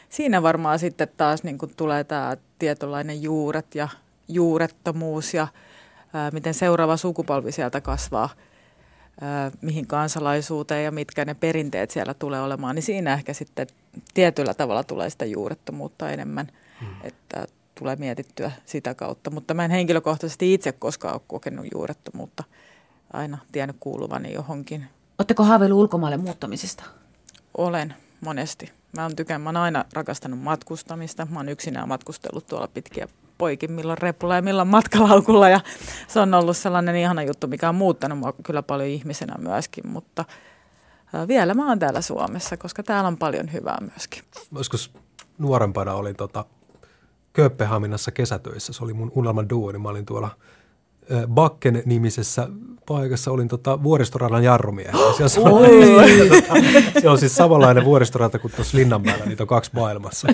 siinä 0.10 0.44
varmaan 0.44 0.80
sitten 0.80 1.08
taas 1.18 1.44
niin 1.44 1.58
kuin 1.58 1.72
tulee 1.78 2.04
tämä 2.04 2.38
tietynlainen 2.60 3.22
juuret 3.22 3.76
ja 3.76 3.90
juurettomuus 4.28 5.34
ja 5.34 5.48
ää, 6.14 6.32
miten 6.32 6.54
seuraava 6.54 6.98
sukupolvi 6.98 7.52
sieltä 7.52 7.82
kasvaa– 7.82 8.30
mihin 9.62 9.88
kansalaisuuteen 9.88 10.84
ja 10.84 10.92
mitkä 10.92 11.26
ne 11.26 11.34
perinteet 11.34 11.92
siellä 11.92 12.14
tulee 12.14 12.42
olemaan, 12.42 12.76
niin 12.76 12.84
siinä 12.84 13.14
ehkä 13.14 13.34
sitten 13.34 13.68
tietyllä 14.14 14.54
tavalla 14.54 14.84
tulee 14.84 15.10
sitä 15.10 15.26
juurettomuutta 15.26 16.10
enemmän, 16.10 16.48
hmm. 16.80 16.96
että 17.04 17.48
tulee 17.76 17.96
mietittyä 17.96 18.52
sitä 18.66 18.94
kautta. 18.94 19.32
Mutta 19.32 19.54
mä 19.54 19.66
en 19.66 19.72
henkilökohtaisesti 19.72 20.54
itse 20.54 20.72
koskaan 20.72 21.14
ole 21.14 21.22
kokenut 21.28 21.66
juurettomuutta, 21.74 22.44
aina 23.14 23.38
tiennyt 23.52 23.78
kuuluvani 23.80 24.34
johonkin. 24.34 24.86
Oletteko 25.20 25.44
haaveillut 25.44 25.80
ulkomaille 25.80 26.18
muuttamisesta? 26.18 26.84
Olen, 27.58 27.94
monesti. 28.22 28.72
Mä 28.96 29.04
oon 29.04 29.16
tykännyt, 29.16 29.44
mä 29.44 29.50
oon 29.50 29.58
aina 29.58 29.86
rakastanut 29.94 30.40
matkustamista. 30.40 31.28
Mä 31.32 31.40
oon 31.40 31.50
yksinään 31.50 31.88
matkustellut 31.88 32.48
tuolla 32.48 32.68
pitkiä 32.68 33.08
poikin, 33.38 33.72
milloin 33.72 33.98
repulla 33.98 34.36
ja 34.36 34.42
milloin 34.42 34.68
matkalaukulla. 34.68 35.50
Ja 35.50 35.60
se 36.08 36.20
on 36.20 36.34
ollut 36.34 36.58
sellainen 36.58 36.96
ihana 36.96 37.24
juttu, 37.24 37.48
mikä 37.48 37.70
on 37.70 37.76
muuttanut 37.76 38.20
mua 38.20 38.34
kyllä 38.44 38.64
paljon 38.64 38.90
ihmisenä 38.90 39.36
myöskin, 39.38 39.88
mutta 39.88 40.26
vielä 41.28 41.54
mä 41.54 41.68
oon 41.70 41.80
täällä 41.80 42.02
Suomessa, 42.02 42.58
koska 42.58 42.84
täällä 42.84 43.08
on 43.08 43.18
paljon 43.18 43.54
hyvää 43.54 43.78
myöskin. 43.82 44.24
Joskus 44.58 44.92
nuorempana 45.38 45.94
olin 45.94 46.16
tota 46.16 46.46
Kööpenhaminassa 47.34 48.12
kesätöissä, 48.12 48.74
se 48.74 48.84
oli 48.84 48.94
mun 48.94 49.12
unelman 49.16 49.50
duo, 49.50 49.72
niin 49.72 49.82
mä 49.82 49.90
olin 49.90 50.06
tuolla 50.06 50.30
Bakken 51.28 51.84
nimisessä 51.86 52.48
paikassa 52.86 53.32
olin 53.32 53.48
tota 53.48 53.84
vuoristoradan 53.84 54.44
jarrumiehiä. 54.44 54.94
Siellä, 55.28 55.50
on, 55.50 55.62
tota, 56.30 56.54
siellä 56.92 57.12
on 57.12 57.18
siis 57.18 57.36
samanlainen 57.36 57.86
vuoristorata 57.86 58.40
kuin 58.40 58.54
tuossa 58.56 58.78
Linnanmäellä, 58.78 59.26
niitä 59.26 59.44
on 59.44 59.48
kaksi 59.48 59.72
maailmassa 59.74 60.28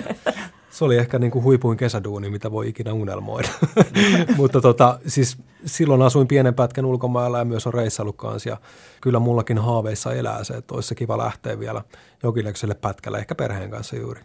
se 0.72 0.84
oli 0.84 0.96
ehkä 0.96 1.18
niin 1.18 1.30
kuin 1.30 1.44
huipuin 1.44 1.76
kesäduuni, 1.76 2.30
mitä 2.30 2.50
voi 2.50 2.68
ikinä 2.68 2.92
unelmoida. 2.92 3.48
Mutta 4.36 4.60
tota, 4.60 4.98
siis 5.06 5.36
silloin 5.64 6.02
asuin 6.02 6.28
pienen 6.28 6.54
pätkän 6.54 6.84
ulkomailla 6.84 7.38
ja 7.38 7.44
myös 7.44 7.66
on 7.66 7.74
reissailut 7.74 8.16
kanssa. 8.16 8.48
Ja 8.48 8.56
kyllä 9.00 9.18
mullakin 9.18 9.58
haaveissa 9.58 10.12
elää 10.12 10.44
se, 10.44 10.54
että 10.54 10.74
olisi 10.74 10.88
se 10.88 10.94
kiva 10.94 11.18
lähteä 11.18 11.58
vielä 11.58 11.82
jokinlaiselle 12.22 12.74
pätkälle, 12.74 13.18
ehkä 13.18 13.34
perheen 13.34 13.70
kanssa 13.70 13.96
juuri. 13.96 14.20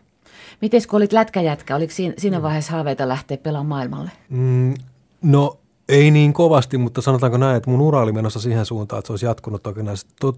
Miten 0.61 0.81
kun 0.89 0.97
olit 0.97 1.13
lätkäjätkä, 1.13 1.75
oliko 1.75 1.93
siinä 2.17 2.41
vaiheessa 2.41 2.73
haaveita 2.73 3.07
lähteä 3.07 3.37
pelaamaan 3.37 3.67
maailmalle? 3.67 4.11
Mm, 4.29 4.73
no 5.21 5.57
ei 5.89 6.11
niin 6.11 6.33
kovasti, 6.33 6.77
mutta 6.77 7.01
sanotaanko 7.01 7.37
näin, 7.37 7.57
että 7.57 7.69
mun 7.69 7.81
ura 7.81 8.01
oli 8.01 8.11
menossa 8.11 8.39
siihen 8.39 8.65
suuntaan, 8.65 8.99
että 8.99 9.07
se 9.07 9.13
olisi 9.13 9.25
jatkunut 9.25 9.63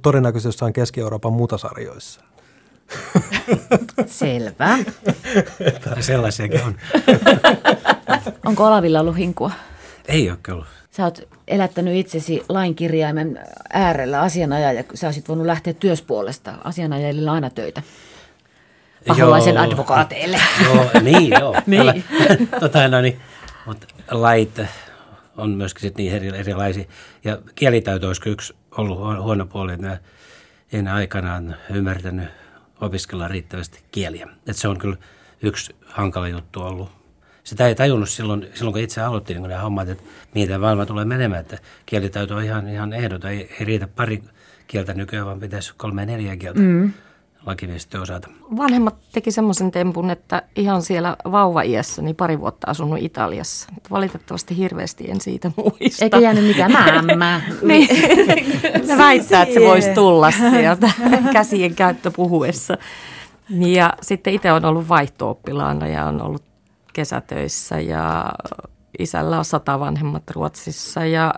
todennäköisesti 0.01 0.47
jossain 0.47 0.73
Keski-Euroopan 0.73 1.33
mutasarjoissa. 1.33 2.21
Selvä. 4.05 4.77
Sellaisiakin 5.99 6.63
on. 6.63 6.75
Onko 8.45 8.65
Olavilla 8.65 8.99
ollut 8.99 9.17
hinkua? 9.17 9.51
Ei 10.07 10.29
ole 10.29 10.39
kyllä. 10.43 10.65
Sä 10.91 11.03
oot 11.03 11.27
elättänyt 11.47 11.95
itsesi 11.95 12.43
lainkirjaimen 12.49 13.39
äärellä 13.73 14.21
asianajaja. 14.21 14.83
Sä 14.93 15.07
olisit 15.07 15.27
voinut 15.27 15.45
lähteä 15.45 15.73
työspuolesta. 15.73 16.53
Asianajajille 16.63 17.29
aina 17.29 17.49
töitä. 17.49 17.81
Paholaisen 19.07 19.55
joo. 19.55 19.63
advokaateille. 19.63 20.37
Joo, 20.63 20.85
niin 21.01 21.29
joo. 21.39 21.55
niin. 21.65 22.03
tota, 22.59 22.87
no 22.87 23.01
niin, 23.01 23.19
mutta 23.65 23.87
lait 24.11 24.61
on 25.39 25.49
myöskin 25.49 25.81
sit 25.81 25.97
niin 25.97 26.13
eri, 26.13 26.27
erilaisia. 26.27 26.85
Ja 27.23 27.37
kielitaito 27.55 28.07
olisi 28.07 28.29
yksi 28.29 28.55
ollut 28.77 28.99
huono 29.21 29.45
puoli, 29.45 29.73
että 29.73 29.99
en 30.73 30.87
aikanaan 30.87 31.55
ymmärtänyt 31.73 32.29
opiskella 32.81 33.27
riittävästi 33.27 33.79
kieliä. 33.91 34.27
Et 34.47 34.55
se 34.55 34.67
on 34.67 34.77
kyllä 34.77 34.97
yksi 35.41 35.75
hankala 35.85 36.27
juttu 36.27 36.61
ollut. 36.61 36.89
Sitä 37.43 37.67
ei 37.67 37.75
tajunnut 37.75 38.09
silloin, 38.09 38.47
silloin 38.53 38.73
kun 38.73 38.81
itse 38.81 39.01
aloitti 39.01 39.33
niin 39.33 39.43
nämä 39.43 39.61
hommat, 39.61 39.89
että 39.89 40.03
tämä 40.47 40.57
maailma 40.57 40.85
tulee 40.85 41.05
menemään. 41.05 41.41
Että 41.41 41.57
kielitaito 41.85 42.35
on 42.35 42.43
ihan, 42.43 42.69
ihan 42.69 42.93
ehdoton. 42.93 43.31
Ei, 43.31 43.55
ei 43.59 43.65
riitä 43.65 43.87
pari 43.87 44.23
kieltä 44.67 44.93
nykyään, 44.93 45.25
vaan 45.25 45.39
pitäisi 45.39 45.73
kolme 45.77 46.05
neljä 46.05 46.37
kieltä. 46.37 46.59
Mm 46.59 46.93
lakimiesten 47.45 48.01
osalta. 48.01 48.27
Vanhemmat 48.57 48.95
teki 49.11 49.31
semmoisen 49.31 49.71
tempun, 49.71 50.09
että 50.09 50.43
ihan 50.55 50.81
siellä 50.81 51.17
vauva-iässä 51.31 52.01
niin 52.01 52.15
pari 52.15 52.39
vuotta 52.39 52.71
asunut 52.71 52.99
Italiassa. 53.01 53.69
Valitettavasti 53.91 54.57
hirveästi 54.57 55.11
en 55.11 55.21
siitä 55.21 55.51
muista. 55.57 56.05
Eikä 56.05 56.17
jäänyt 56.17 56.47
mikään 56.47 56.71
mämmä. 56.71 57.41
niin. 57.61 57.89
Ne 58.87 58.97
väittää, 58.97 59.41
että 59.41 59.53
se 59.53 59.61
voisi 59.61 59.89
tulla 59.89 60.31
sieltä 60.31 60.91
käsien 61.33 61.75
käyttö 61.75 62.11
puhuessa. 62.11 62.77
Ja 63.49 63.93
sitten 64.01 64.33
itse 64.33 64.51
on 64.51 64.65
ollut 64.65 64.89
vaihto 64.89 65.39
ja 65.93 66.05
on 66.05 66.21
ollut 66.21 66.43
kesätöissä 66.93 67.79
ja 67.79 68.25
isällä 68.99 69.37
on 69.37 69.45
sata 69.45 69.79
vanhemmat 69.79 70.31
Ruotsissa 70.31 71.05
ja 71.05 71.33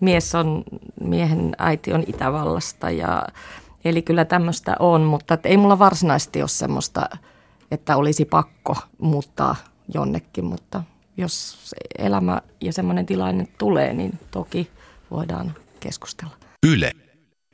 mies 0.00 0.34
on, 0.34 0.64
miehen 1.00 1.52
äiti 1.58 1.92
on 1.92 2.04
Itävallasta 2.06 2.90
ja 2.90 3.22
Eli 3.84 4.02
kyllä 4.02 4.24
tämmöistä 4.24 4.76
on, 4.78 5.02
mutta 5.02 5.38
ei 5.44 5.56
mulla 5.56 5.78
varsinaisesti 5.78 6.40
ole 6.42 6.48
semmoista, 6.48 7.08
että 7.70 7.96
olisi 7.96 8.24
pakko 8.24 8.76
muuttaa 8.98 9.56
jonnekin, 9.94 10.44
mutta 10.44 10.82
jos 11.16 11.58
elämä 11.98 12.40
ja 12.60 12.72
semmoinen 12.72 13.06
tilanne 13.06 13.48
tulee, 13.58 13.92
niin 13.92 14.18
toki 14.30 14.70
voidaan 15.10 15.54
keskustella. 15.80 16.34
Yle. 16.66 16.92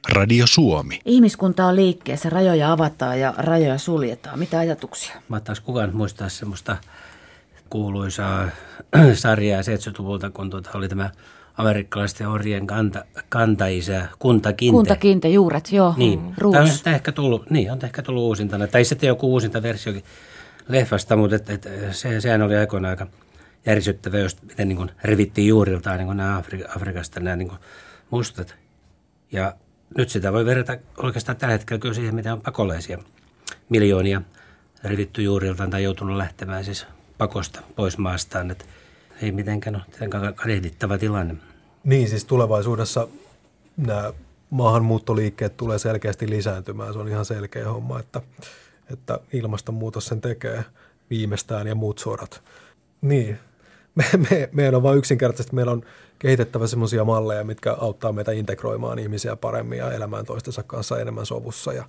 Radio 0.09 0.47
Suomi. 0.47 1.01
Ihmiskunta 1.05 1.67
on 1.67 1.77
liikkeessä, 1.77 2.31
rajoja 2.31 2.73
avataan 2.73 3.21
ja 3.21 3.35
rajoja 3.37 3.79
suljetaan. 3.79 4.39
Mitä 4.39 4.59
ajatuksia? 4.59 5.15
Mä 5.29 5.41
taas 5.41 5.61
kukaan 5.61 5.97
muistaa 5.97 6.29
semmoista 6.29 6.77
kuuluisaa 7.71 8.49
sarjaa 9.15 9.63
70-luvulta, 9.63 10.31
kun 10.31 10.51
tuota 10.51 10.71
oli 10.75 10.89
tämä 10.89 11.11
amerikkalaisten 11.57 12.29
orjien 12.29 12.67
kanta, 12.67 13.05
kantaisä, 13.29 14.09
kuntakinte. 14.19 14.73
Kuntakinte, 14.73 15.29
juuret, 15.29 15.73
joo. 15.73 15.95
Niin, 15.97 16.35
tämä 16.53 16.63
on 16.87 16.95
ehkä 16.95 17.13
tullut, 17.13 17.51
niin, 17.51 17.73
on 17.73 17.79
ehkä 17.83 18.03
tullut 18.03 18.23
uusintana. 18.23 18.67
Tai 18.67 18.85
sitten 18.85 19.09
joku 19.09 19.33
uusinta 19.33 19.63
versiokin 19.63 20.05
leffasta, 20.69 21.17
mutta 21.17 21.37
et, 21.37 21.51
et, 21.51 21.69
se, 21.91 22.21
sehän 22.21 22.43
oli 22.43 22.57
aikoina 22.57 22.89
aika 22.89 23.07
järisyttävä, 23.67 24.19
jos 24.19 24.43
miten 24.43 24.69
niin 24.69 24.77
kuin 24.77 24.91
revittiin 25.05 25.49
juuriltaan 25.49 25.99
niin 25.99 26.07
kuin 26.07 26.17
nämä 26.17 26.37
Afri, 26.37 26.65
Afrikasta 26.77 27.21
nämä 27.21 27.37
niin 27.37 27.49
kuin 27.49 27.61
mustat. 28.11 28.55
Ja 29.33 29.55
nyt 29.97 30.09
sitä 30.09 30.33
voi 30.33 30.45
verrata 30.45 30.77
oikeastaan 30.97 31.37
tällä 31.37 31.53
hetkellä 31.53 31.81
kyllä 31.81 31.95
siihen, 31.95 32.15
mitä 32.15 32.33
on 32.33 32.41
pakolaisia 32.41 32.99
miljoonia 33.69 34.23
rivitty 34.85 35.23
juuriltaan 35.23 35.71
tai 35.71 35.83
joutunut 35.83 36.17
lähtemään 36.17 36.65
siis 36.65 36.87
pakosta 37.19 37.63
pois 37.77 37.99
maastaan. 37.99 38.51
Että 38.51 38.65
ei 39.23 39.33
mitenkään 39.33 39.77
ole 39.77 39.85
tietenkään 39.91 40.35
kadehdittava 40.35 40.99
tilanne. 40.99 41.37
Niin, 41.85 42.09
siis 42.09 42.25
tulevaisuudessa 42.25 43.09
nämä 43.77 44.13
maahanmuuttoliikkeet 44.51 45.57
tulee 45.57 45.79
selkeästi 45.79 46.31
lisääntymään. 46.31 46.93
Se 46.93 46.99
on 46.99 47.09
ihan 47.09 47.25
selkeä 47.25 47.69
homma, 47.69 48.01
että, 48.01 48.21
että 48.93 49.19
ilmastonmuutos 49.33 50.07
sen 50.07 50.21
tekee 50.21 50.65
viimeistään 51.11 51.67
ja 51.67 51.75
muut 51.75 51.99
sodat. 51.99 52.43
Niin, 53.01 53.39
me, 53.95 54.05
me, 54.31 54.49
meidän 54.53 54.75
on 54.75 54.83
vain 54.83 54.99
yksinkertaisesti, 54.99 55.57
meillä 55.57 55.73
on 55.73 55.83
kehitettävä 56.19 56.67
sellaisia 56.67 57.05
malleja, 57.05 57.45
mitkä 57.45 57.77
auttaa 57.81 58.13
meitä 58.13 58.33
integroimaan 58.33 58.99
ihmisiä 58.99 59.37
paremmin 59.37 59.79
ja 59.79 59.93
elämään 59.93 60.25
toistensa 60.27 60.63
kanssa 60.63 61.01
enemmän 61.01 61.27
sovussa. 61.27 61.73
Ja 61.73 61.85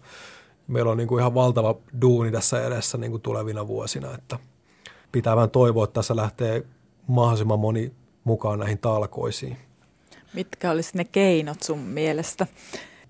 meillä 0.68 0.92
on 0.92 0.98
niin 0.98 1.08
kuin 1.08 1.20
ihan 1.20 1.34
valtava 1.34 1.76
duuni 2.02 2.32
tässä 2.32 2.64
edessä 2.68 2.98
niin 2.98 3.12
kuin 3.12 3.22
tulevina 3.22 3.68
vuosina, 3.68 4.16
että 4.16 4.40
pitää 5.12 5.36
vähän 5.36 5.50
toivoa, 5.50 5.84
että 5.84 5.94
tässä 5.94 6.16
lähtee 6.16 6.64
mahdollisimman 7.08 7.60
moni 7.60 7.92
mukaan 8.24 8.60
näihin 8.60 8.78
talkoisiin. 8.78 9.58
Mitkä 10.34 10.72
olisi 10.72 10.98
ne 10.98 11.04
keinot 11.04 11.64
sun 11.64 11.80
mielestä? 11.80 12.48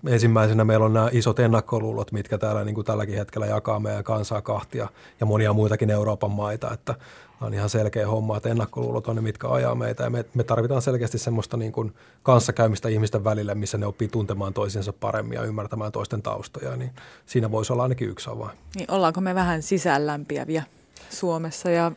Ensimmäisenä 0.06 0.64
meillä 0.64 0.86
on 0.86 0.92
nämä 0.92 1.08
isot 1.12 1.38
ennakkoluulot, 1.38 2.12
mitkä 2.12 2.38
täällä 2.38 2.64
niin 2.64 2.74
kuin 2.74 2.84
tälläkin 2.84 3.16
hetkellä 3.16 3.46
jakaa 3.46 3.80
meidän 3.80 4.04
kansaa 4.04 4.42
kahtia 4.42 4.88
ja 5.20 5.26
monia 5.26 5.52
muitakin 5.52 5.90
Euroopan 5.90 6.30
maita, 6.30 6.72
että 6.72 6.94
on 7.40 7.54
ihan 7.54 7.70
selkeä 7.70 8.08
homma, 8.08 8.36
että 8.36 8.48
ennakkoluulot 8.48 9.08
on 9.08 9.16
ne, 9.16 9.22
mitkä 9.22 9.48
ajaa 9.48 9.74
meitä 9.74 10.04
ja 10.04 10.10
me, 10.10 10.24
me 10.34 10.44
tarvitaan 10.44 10.82
selkeästi 10.82 11.18
semmoista 11.18 11.56
niin 11.56 11.72
kuin 11.72 11.94
kanssakäymistä 12.22 12.88
ihmisten 12.88 13.24
välillä, 13.24 13.54
missä 13.54 13.78
ne 13.78 13.86
oppii 13.86 14.08
tuntemaan 14.08 14.54
toisiinsa 14.54 14.92
paremmin 14.92 15.36
ja 15.36 15.42
ymmärtämään 15.42 15.92
toisten 15.92 16.22
taustoja, 16.22 16.76
niin 16.76 16.90
siinä 17.26 17.50
voisi 17.50 17.72
olla 17.72 17.82
ainakin 17.82 18.08
yksi 18.08 18.30
avain. 18.30 18.58
Niin 18.76 18.90
ollaanko 18.90 19.20
me 19.20 19.34
vähän 19.34 19.62
sisäänlämpiäviä 19.62 20.62
Suomessa 21.10 21.70
ja 21.70 21.92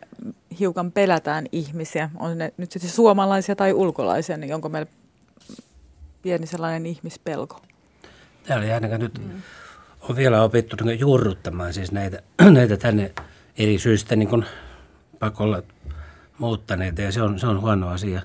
hiukan 0.60 0.92
pelätään 0.92 1.46
ihmisiä, 1.52 2.10
on 2.20 2.38
ne 2.38 2.54
nyt 2.58 2.72
sitten 2.72 2.92
suomalaisia 2.92 3.56
tai 3.56 3.74
ulkolaisia, 3.74 4.38
niin 4.38 4.56
onko 4.56 4.70
meillä 4.70 4.92
pieni 6.22 6.48
sellainen 6.48 6.86
ihmispelko? 6.86 7.62
Täällä 8.44 8.66
ei 8.66 8.72
ainakaan 8.72 9.02
nyt 9.02 9.20
mm. 9.20 9.42
on 10.02 10.16
vielä 10.16 10.44
opittu 10.44 10.76
niin 10.84 11.00
juurruttamaan 11.00 11.74
siis 11.74 11.92
näitä, 11.92 12.22
näitä 12.52 12.78
tänne 12.78 13.14
eri 13.58 13.80
syistä 13.80 14.16
niin 14.16 14.30
kuin 14.30 14.46
pakolla 15.20 15.64
muuttaneita 16.38 17.02
ja 17.02 17.12
se 17.12 17.22
on, 17.22 17.40
se 17.40 17.48
on 17.48 17.62
huono 17.62 17.90
asia 17.90 18.22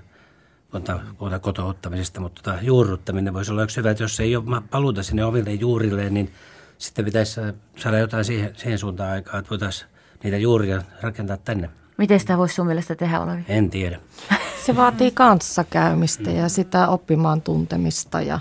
puhutaan 1.18 1.40
kotouttamisesta, 1.40 2.20
mutta 2.20 2.42
tota, 2.42 2.62
juurruttaminen 2.62 3.34
voisi 3.34 3.52
olla 3.52 3.62
yksi 3.62 3.76
hyvä, 3.76 3.90
että 3.90 4.02
jos 4.02 4.20
ei 4.20 4.36
ole 4.36 4.62
paluuta 4.70 5.02
sinne 5.02 5.24
omille 5.24 5.52
juurilleen, 5.52 6.14
niin 6.14 6.32
sitten 6.78 7.04
pitäisi 7.04 7.40
saada 7.76 7.98
jotain 7.98 8.24
siihen, 8.24 8.52
siihen 8.56 8.78
suuntaan 8.78 9.10
aikaa, 9.10 9.38
että 9.38 9.50
voitaisiin 9.50 9.90
niitä 10.22 10.36
juuria 10.36 10.82
rakentaa 11.00 11.36
tänne. 11.36 11.70
Miten 11.96 12.20
sitä 12.20 12.38
voisi 12.38 12.54
sun 12.54 12.66
mielestä 12.66 12.94
tehdä, 12.94 13.20
Olavi? 13.20 13.42
En 13.48 13.70
tiedä. 13.70 14.00
Se 14.66 14.76
vaatii 14.76 15.10
kanssakäymistä 15.10 16.30
ja 16.30 16.48
sitä 16.48 16.88
oppimaan 16.88 17.42
tuntemista 17.42 18.20
ja 18.20 18.40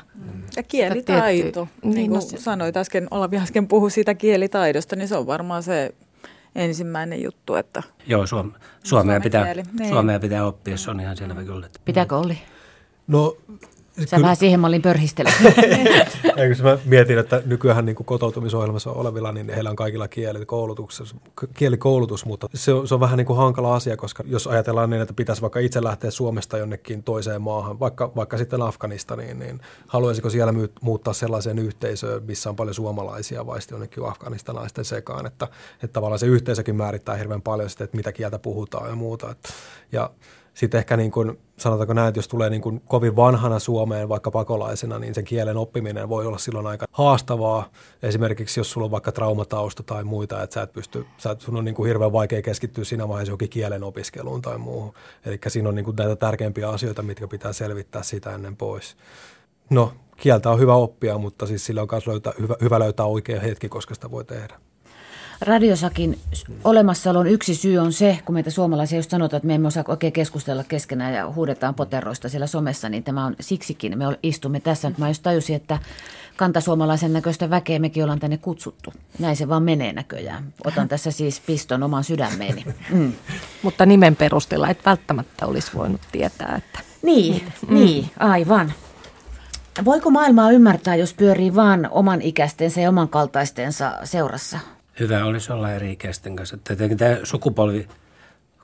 ja 0.55 0.63
kielitaito, 0.63 1.31
tietty, 1.31 1.59
niin, 1.83 1.93
niin 1.95 2.09
kuin 2.11 2.21
no 2.31 2.37
sanoit 2.39 2.77
äsken, 2.77 3.07
Olavi 3.11 3.37
äsken 3.37 3.67
puhui 3.67 3.91
siitä 3.91 4.13
kielitaidosta, 4.15 4.95
niin 4.95 5.07
se 5.07 5.17
on 5.17 5.27
varmaan 5.27 5.63
se 5.63 5.95
ensimmäinen 6.55 7.23
juttu. 7.23 7.55
Että 7.55 7.83
Joo, 8.07 8.25
suom- 8.25 8.51
suomea, 8.83 9.19
pitää, 9.19 9.53
niin. 9.53 9.89
suomea 9.89 10.19
pitää 10.19 10.45
oppia, 10.45 10.77
se 10.77 10.91
on 10.91 10.99
ihan 10.99 11.17
selvä 11.17 11.43
kyllä. 11.43 11.69
Pitääkö 11.85 12.17
Olli? 12.17 12.37
No 13.07 13.37
Sä 13.99 14.05
kyllä. 14.05 14.21
vähän 14.21 14.35
siihen 14.35 14.59
mallin 14.59 14.81
pörhistelet. 14.81 15.33
Eikö 16.37 16.63
mä 16.63 16.77
mietin, 16.85 17.17
että 17.17 17.41
nykyään 17.45 17.85
niin 17.85 17.95
kotoutumisohjelmassa 17.95 18.91
olevilla, 18.91 19.31
niin 19.31 19.49
heillä 19.49 19.69
on 19.69 19.75
kaikilla 19.75 20.07
kielikoulutus, 20.07 21.15
kielikoulutus 21.53 22.25
mutta 22.25 22.47
se 22.53 22.73
on, 22.73 22.87
se 22.87 22.93
on 22.93 22.99
vähän 22.99 23.17
niin 23.17 23.25
kuin 23.25 23.37
hankala 23.37 23.75
asia, 23.75 23.97
koska 23.97 24.23
jos 24.27 24.47
ajatellaan 24.47 24.89
niin, 24.89 25.01
että 25.01 25.13
pitäisi 25.13 25.41
vaikka 25.41 25.59
itse 25.59 25.83
lähteä 25.83 26.11
Suomesta 26.11 26.57
jonnekin 26.57 27.03
toiseen 27.03 27.41
maahan, 27.41 27.79
vaikka, 27.79 28.11
vaikka 28.15 28.37
sitten 28.37 28.61
Afganistaniin, 28.61 29.39
niin 29.39 29.61
haluaisiko 29.87 30.29
siellä 30.29 30.53
muuttaa 30.81 31.13
sellaiseen 31.13 31.59
yhteisöön, 31.59 32.23
missä 32.23 32.49
on 32.49 32.55
paljon 32.55 32.73
suomalaisia 32.73 33.45
vai 33.45 33.61
sitten 33.61 33.75
jonnekin 33.75 34.05
afganistanaisten 34.05 34.85
sekaan, 34.85 35.25
että, 35.25 35.47
että 35.73 35.93
tavallaan 35.93 36.19
se 36.19 36.25
yhteisökin 36.25 36.75
määrittää 36.75 37.15
hirveän 37.15 37.41
paljon 37.41 37.69
sitä, 37.69 37.83
että 37.83 37.97
mitä 37.97 38.11
kieltä 38.11 38.39
puhutaan 38.39 38.89
ja 38.89 38.95
muuta. 38.95 39.31
Että, 39.31 39.49
ja 39.91 40.09
sitten 40.53 40.77
ehkä 40.77 40.97
niin 40.97 41.11
kuin, 41.11 41.39
sanotaanko 41.57 41.93
näin, 41.93 42.07
että 42.07 42.19
jos 42.19 42.27
tulee 42.27 42.49
niin 42.49 42.61
kuin 42.61 42.81
kovin 42.87 43.15
vanhana 43.15 43.59
Suomeen 43.59 44.09
vaikka 44.09 44.31
pakolaisena, 44.31 44.99
niin 44.99 45.15
sen 45.15 45.23
kielen 45.23 45.57
oppiminen 45.57 46.09
voi 46.09 46.25
olla 46.25 46.37
silloin 46.37 46.67
aika 46.67 46.85
haastavaa. 46.91 47.69
Esimerkiksi 48.03 48.59
jos 48.59 48.71
sulla 48.71 48.85
on 48.85 48.91
vaikka 48.91 49.11
traumatausta 49.11 49.83
tai 49.83 50.03
muita, 50.03 50.43
että 50.43 50.53
sä 50.53 50.61
et 50.61 50.73
pysty, 50.73 51.05
sä, 51.17 51.35
sun 51.39 51.55
on 51.55 51.65
niin 51.65 51.75
kuin 51.75 51.87
hirveän 51.87 52.11
vaikea 52.11 52.41
keskittyä 52.41 52.83
siinä 52.83 53.07
vaiheessa 53.07 53.29
johonkin 53.29 53.49
kielen 53.49 53.83
opiskeluun 53.83 54.41
tai 54.41 54.57
muuhun. 54.57 54.93
Eli 55.25 55.39
siinä 55.47 55.69
on 55.69 55.75
niin 55.75 55.85
kuin 55.85 55.95
näitä 55.95 56.15
tärkeimpiä 56.15 56.69
asioita, 56.69 57.01
mitkä 57.01 57.27
pitää 57.27 57.53
selvittää 57.53 58.03
sitä 58.03 58.33
ennen 58.35 58.57
pois. 58.57 58.97
No, 59.69 59.93
kieltä 60.17 60.49
on 60.49 60.59
hyvä 60.59 60.75
oppia, 60.75 61.17
mutta 61.17 61.45
siis 61.45 61.65
sillä 61.65 61.81
on 61.81 61.87
myös 61.91 62.07
löytää, 62.07 62.33
hyvä, 62.39 62.55
hyvä 62.61 62.79
löytää 62.79 63.05
oikea 63.05 63.39
hetki, 63.39 63.69
koska 63.69 63.93
sitä 63.93 64.11
voi 64.11 64.25
tehdä. 64.25 64.70
Radiosakin 65.41 66.19
olemassaolon 66.63 67.27
yksi 67.27 67.55
syy 67.55 67.77
on 67.77 67.93
se, 67.93 68.19
kun 68.25 68.33
meitä 68.33 68.49
suomalaisia 68.49 68.99
just 68.99 69.09
sanotaan, 69.09 69.37
että 69.37 69.47
me 69.47 69.55
emme 69.55 69.67
osaa 69.67 69.83
oikein 69.87 70.13
keskustella 70.13 70.63
keskenään 70.63 71.13
ja 71.13 71.31
huudetaan 71.31 71.75
poteroista 71.75 72.29
siellä 72.29 72.47
somessa, 72.47 72.89
niin 72.89 73.03
tämä 73.03 73.25
on 73.25 73.35
siksikin. 73.39 73.97
Me 73.97 74.05
istumme 74.23 74.59
tässä. 74.59 74.89
Nyt 74.89 74.97
mä 74.97 75.07
just 75.07 75.23
tajusin, 75.23 75.55
että 75.55 75.79
kantasuomalaisen 76.37 77.13
näköistä 77.13 77.49
väkeä 77.49 77.79
mekin 77.79 78.03
ollaan 78.03 78.19
tänne 78.19 78.37
kutsuttu. 78.37 78.93
Näin 79.19 79.35
se 79.35 79.49
vaan 79.49 79.63
menee 79.63 79.93
näköjään. 79.93 80.43
Otan 80.65 80.87
tässä 80.87 81.11
siis 81.11 81.39
piston 81.39 81.83
omaan 81.83 82.03
sydämeeni. 82.03 82.65
Mm. 82.89 83.13
Mutta 83.63 83.85
nimen 83.85 84.15
perusteella 84.15 84.69
et 84.69 84.85
välttämättä 84.85 85.45
olisi 85.45 85.71
voinut 85.73 86.01
tietää, 86.11 86.55
että... 86.57 86.79
Niin, 87.01 87.43
mm. 87.67 87.75
niin, 87.75 88.11
aivan. 88.19 88.73
Voiko 89.85 90.09
maailmaa 90.09 90.51
ymmärtää, 90.51 90.95
jos 90.95 91.13
pyörii 91.13 91.55
vaan 91.55 91.87
oman 91.91 92.21
ikäistensä 92.21 92.81
ja 92.81 92.89
oman 92.89 93.09
kaltaistensa 93.09 93.91
seurassa? 94.03 94.59
Hyvä 95.01 95.25
olisi 95.25 95.53
olla 95.53 95.71
eri 95.71 95.91
ikäisten 95.91 96.35
kanssa. 96.35 96.57
Tietenkin 96.57 96.97
tämä 96.97 97.17
sukupolvi 97.23 97.87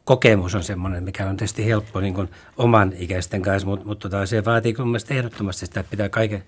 kokemus 0.03 0.55
on 0.55 0.63
semmoinen, 0.63 1.03
mikä 1.03 1.29
on 1.29 1.37
tietysti 1.37 1.65
helppo 1.65 1.99
niin 1.99 2.13
kuin 2.13 2.29
oman 2.57 2.93
ikäisten 2.97 3.41
kanssa, 3.41 3.67
mutta, 3.67 3.85
mutta 3.85 4.09
tota, 4.09 4.25
se 4.25 4.45
vaatii 4.45 4.75
mun 4.77 4.87
mielestä 4.87 5.13
ehdottomasti 5.13 5.65
sitä, 5.65 5.79
että 5.79 5.89
pitää 5.89 6.09
kaiken, 6.09 6.43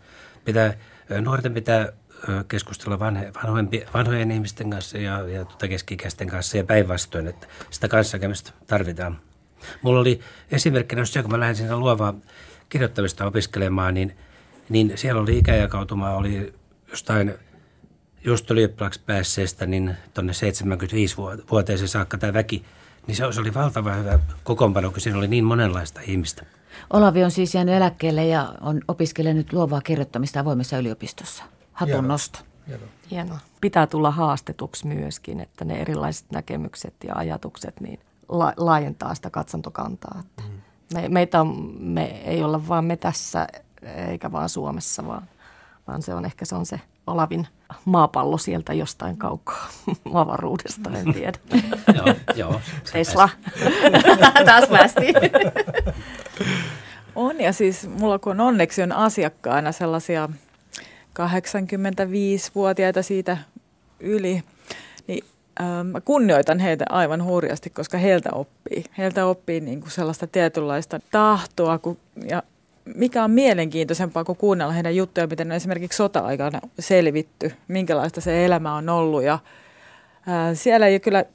pitää, 0.46 0.74
nuorten 1.22 1.54
pitää 1.54 1.88
keskustella 2.48 3.00
vanhe, 3.00 3.32
vanhojen, 3.44 3.70
vanhojen 3.94 4.32
ihmisten 4.32 4.70
kanssa 4.70 4.98
ja, 4.98 5.28
ja 5.28 5.46
tuota 5.46 5.68
keski-ikäisten 5.68 6.28
kanssa 6.28 6.58
ja 6.58 6.64
päinvastoin, 6.64 7.28
että 7.28 7.48
sitä 7.70 7.88
kanssakäymistä 7.88 8.52
tarvitaan. 8.68 9.20
Mulla 9.82 10.00
oli 10.00 10.20
esimerkkinä, 10.52 11.02
jos 11.02 11.14
kun 11.22 11.32
mä 11.32 11.40
lähdin 11.40 11.56
sinne 11.56 11.76
luovaa 11.76 12.14
kirjoittamista 12.70 13.26
opiskelemaan, 13.26 13.94
niin, 13.94 14.18
niin 14.70 14.92
siellä 14.96 15.22
oli 15.22 15.38
ikäjakautuma, 15.38 16.10
oli 16.10 16.54
jostain– 16.92 17.34
just 18.24 18.52
ylioppilaaksi 18.52 19.02
päässeestä 19.06 19.66
niin 19.66 19.96
tuonne 20.14 20.34
75-vuoteeseen 20.34 21.88
saakka 21.88 22.18
tämä 22.18 22.34
väki, 22.34 22.66
niin 23.08 23.16
se, 23.16 23.26
oli 23.26 23.54
valtava 23.54 23.94
hyvä 23.94 24.20
kokoonpano, 24.44 24.92
kun 24.92 25.02
siinä 25.02 25.18
oli 25.18 25.28
niin 25.28 25.44
monenlaista 25.44 26.02
ihmistä. 26.02 26.46
Olavi 26.94 27.24
on 27.24 27.32
siis 27.32 27.56
jäänyt 27.56 27.76
eläkkeelle 27.76 28.28
ja 28.28 28.54
on 28.62 28.82
opiskellut 28.88 29.54
luovaa 29.54 29.82
kirjoittamista 29.82 30.40
avoimessa 30.40 30.78
yliopistossa. 30.78 31.44
Hatun 31.74 32.08
nosto. 32.08 32.40
Hieno. 32.68 32.84
Hieno. 33.12 33.38
Pitää 33.62 33.88
tulla 33.88 34.12
haastetuksi 34.12 34.88
myöskin, 34.88 35.40
että 35.40 35.66
ne 35.66 35.82
erilaiset 35.82 36.32
näkemykset 36.32 36.94
ja 37.04 37.16
ajatukset 37.16 37.82
niin 37.82 38.00
la- 38.30 38.54
laajentaa 38.58 39.16
sitä 39.16 39.30
katsontokantaa. 39.30 40.24
Mm. 40.38 40.62
Me, 40.94 41.10
meitä 41.10 41.42
on, 41.42 41.76
me 41.80 42.06
ei 42.06 42.44
olla 42.44 42.68
vaan 42.68 42.86
me 42.86 42.98
tässä 42.98 43.48
eikä 44.08 44.32
vaan 44.32 44.50
Suomessa, 44.50 45.08
vaan, 45.08 45.24
vaan 45.88 46.02
se 46.02 46.14
on 46.14 46.26
ehkä 46.26 46.46
se 46.46 46.56
on 46.56 46.66
se 46.66 46.80
Olavin 47.10 47.48
maapallo 47.86 48.38
sieltä 48.38 48.74
jostain 48.74 49.18
kaukaa 49.18 49.70
avaruudesta, 50.14 50.90
en 50.90 51.14
tiedä. 51.14 51.40
joo, 51.98 52.16
joo. 52.36 52.62
Tesla. 52.94 53.30
Taas 54.46 54.70
päästiin. 54.70 55.16
on 57.16 57.42
ja 57.42 57.54
siis 57.54 57.90
mulla 58.00 58.20
kun 58.20 58.40
onneksi 58.40 58.84
on 58.84 58.92
asiakkaana 58.92 59.72
sellaisia 59.72 60.30
85-vuotiaita 61.20 63.04
siitä 63.04 63.38
yli, 64.00 64.44
niin 65.08 65.24
ähm, 65.62 65.88
mä 65.88 66.02
kunnioitan 66.02 66.60
heitä 66.60 66.86
aivan 66.90 67.24
hurjasti, 67.24 67.70
koska 67.70 67.98
heiltä 67.98 68.30
oppii. 68.34 68.84
Heiltä 68.98 69.26
oppii 69.26 69.60
niin 69.60 69.82
kuin 69.82 69.92
sellaista 69.92 70.28
tietynlaista 70.28 71.00
tahtoa 71.12 71.78
kun, 71.78 71.98
ja 72.30 72.44
mikä 72.96 73.24
on 73.24 73.32
mielenkiintoisempaa 73.32 74.24
kuin 74.24 74.38
kuunnella 74.38 74.74
heidän 74.74 74.96
juttuja, 74.96 75.28
miten 75.28 75.48
ne 75.48 75.54
on 75.54 75.58
esimerkiksi 75.58 75.98
sota-aikana 75.98 76.62
selvitty, 76.80 77.52
minkälaista 77.68 78.22
se 78.22 78.46
elämä 78.46 78.76
on 78.76 78.90
ollut. 78.90 79.24
Ja, 79.24 79.40
ää, 80.28 80.56
siellä 80.56 80.88
ei 80.88 81.00
kyllä 81.00 81.26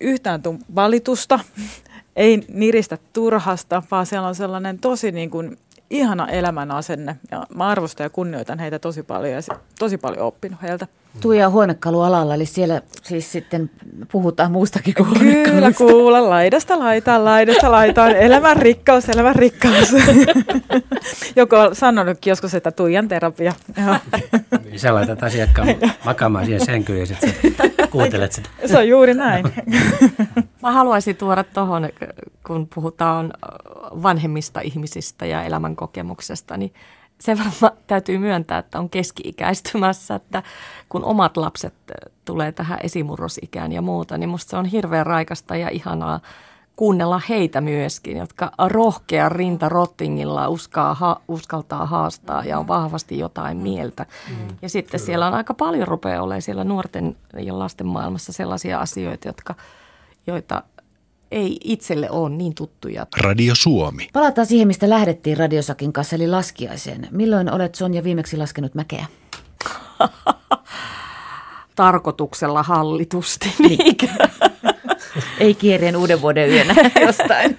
yhtään 0.00 0.42
valitusta, 0.74 1.40
ei 2.16 2.44
niristä 2.48 2.98
turhasta, 3.12 3.82
vaan 3.90 4.06
siellä 4.06 4.28
on 4.28 4.34
sellainen 4.34 4.78
tosi 4.78 5.12
niin 5.12 5.30
kuin 5.30 5.58
ihana 5.90 6.28
elämän 6.28 6.70
asenne 6.70 7.16
ja 7.30 7.46
mä 7.54 7.68
arvostan 7.68 8.04
ja 8.04 8.10
kunnioitan 8.10 8.58
heitä 8.58 8.78
tosi 8.78 9.02
paljon 9.02 9.34
ja 9.34 9.40
tosi 9.78 9.98
paljon 9.98 10.26
oppinut 10.26 10.62
heiltä. 10.62 10.86
Tuija 11.20 11.50
huonekalualalla, 11.50 12.34
eli 12.34 12.46
siellä 12.46 12.82
siis 13.02 13.32
sitten 13.32 13.70
puhutaan 14.12 14.52
muustakin 14.52 14.94
kuin 14.94 15.18
Kyllä 15.44 15.72
kuulla 15.72 16.30
laidasta 16.30 16.78
laitaan, 16.78 17.24
laidasta 17.24 17.70
laitaan, 17.70 18.10
elämän 18.10 18.56
rikkaus, 18.56 19.08
elämän 19.08 19.36
rikkaus. 19.36 19.92
Joku 21.36 21.56
on 21.56 21.76
sanonutkin 21.76 22.30
joskus, 22.30 22.54
että 22.54 22.70
Tuijan 22.70 23.08
terapia. 23.08 23.52
Niin 24.64 24.80
sä 24.80 24.94
laitat 24.94 25.22
asiakkaan 25.22 25.68
makaamaan 26.04 26.44
siihen 26.44 26.66
sänkyyn 26.66 27.00
ja 27.00 27.06
sitten 27.06 27.34
kuuntelet 27.90 28.32
sitä. 28.32 28.48
Se 28.66 28.78
on 28.78 28.88
juuri 28.88 29.14
näin. 29.14 29.44
Mä 30.62 30.72
haluaisin 30.72 31.16
tuoda 31.16 31.44
tuohon, 31.44 31.88
kun 32.46 32.68
puhutaan 32.74 33.32
vanhemmista 34.02 34.60
ihmisistä 34.60 35.26
ja 35.26 35.42
elämänkokemuksesta, 35.42 36.56
niin 36.56 36.74
sen 37.20 37.38
verran 37.38 37.72
täytyy 37.86 38.18
myöntää, 38.18 38.58
että 38.58 38.78
on 38.78 38.90
keski-ikäistymässä, 38.90 40.14
että 40.14 40.42
kun 40.88 41.04
omat 41.04 41.36
lapset 41.36 41.74
tulee 42.24 42.52
tähän 42.52 42.78
esimurrosikään 42.82 43.72
ja 43.72 43.82
muuta, 43.82 44.18
niin 44.18 44.28
musta 44.28 44.50
se 44.50 44.56
on 44.56 44.66
hirveän 44.66 45.06
raikasta 45.06 45.56
ja 45.56 45.68
ihanaa 45.68 46.20
kuunnella 46.80 47.20
heitä 47.28 47.60
myöskin, 47.60 48.16
jotka 48.16 48.52
rohkea 48.68 49.28
rinta 49.28 49.68
rottingilla 49.68 50.48
uskaa, 50.48 50.94
ha, 50.94 51.20
uskaltaa 51.28 51.86
haastaa 51.86 52.44
ja 52.44 52.58
on 52.58 52.68
vahvasti 52.68 53.18
jotain 53.18 53.56
mieltä. 53.56 54.06
Mm, 54.28 54.48
ja 54.62 54.68
sitten 54.68 54.90
kyllä. 55.00 55.06
siellä 55.06 55.26
on 55.26 55.34
aika 55.34 55.54
paljon 55.54 55.88
rupeaa 55.88 56.22
olemaan 56.22 56.42
siellä 56.42 56.64
nuorten 56.64 57.16
ja 57.38 57.58
lasten 57.58 57.86
maailmassa 57.86 58.32
sellaisia 58.32 58.80
asioita, 58.80 59.28
jotka, 59.28 59.54
joita 60.26 60.62
ei 61.30 61.60
itselle 61.64 62.10
ole 62.10 62.30
niin 62.30 62.54
tuttuja. 62.54 63.06
Radio 63.16 63.54
Suomi. 63.54 64.08
Palataan 64.12 64.46
siihen, 64.46 64.66
mistä 64.66 64.90
lähdettiin 64.90 65.36
Radiosakin 65.36 65.92
kanssa, 65.92 66.16
eli 66.16 66.28
laskiaiseen. 66.28 67.08
Milloin 67.10 67.52
olet 67.52 67.74
Sonja 67.74 68.04
viimeksi 68.04 68.36
laskenut 68.36 68.74
mäkeä? 68.74 69.06
Tarkoituksella 71.76 72.62
hallitusti, 72.62 73.54
niinkö? 73.68 74.06
Ei 75.38 75.54
kierreen 75.54 75.96
uuden 75.96 76.22
vuoden 76.22 76.50
yönä 76.50 76.74
jostain. 77.06 77.58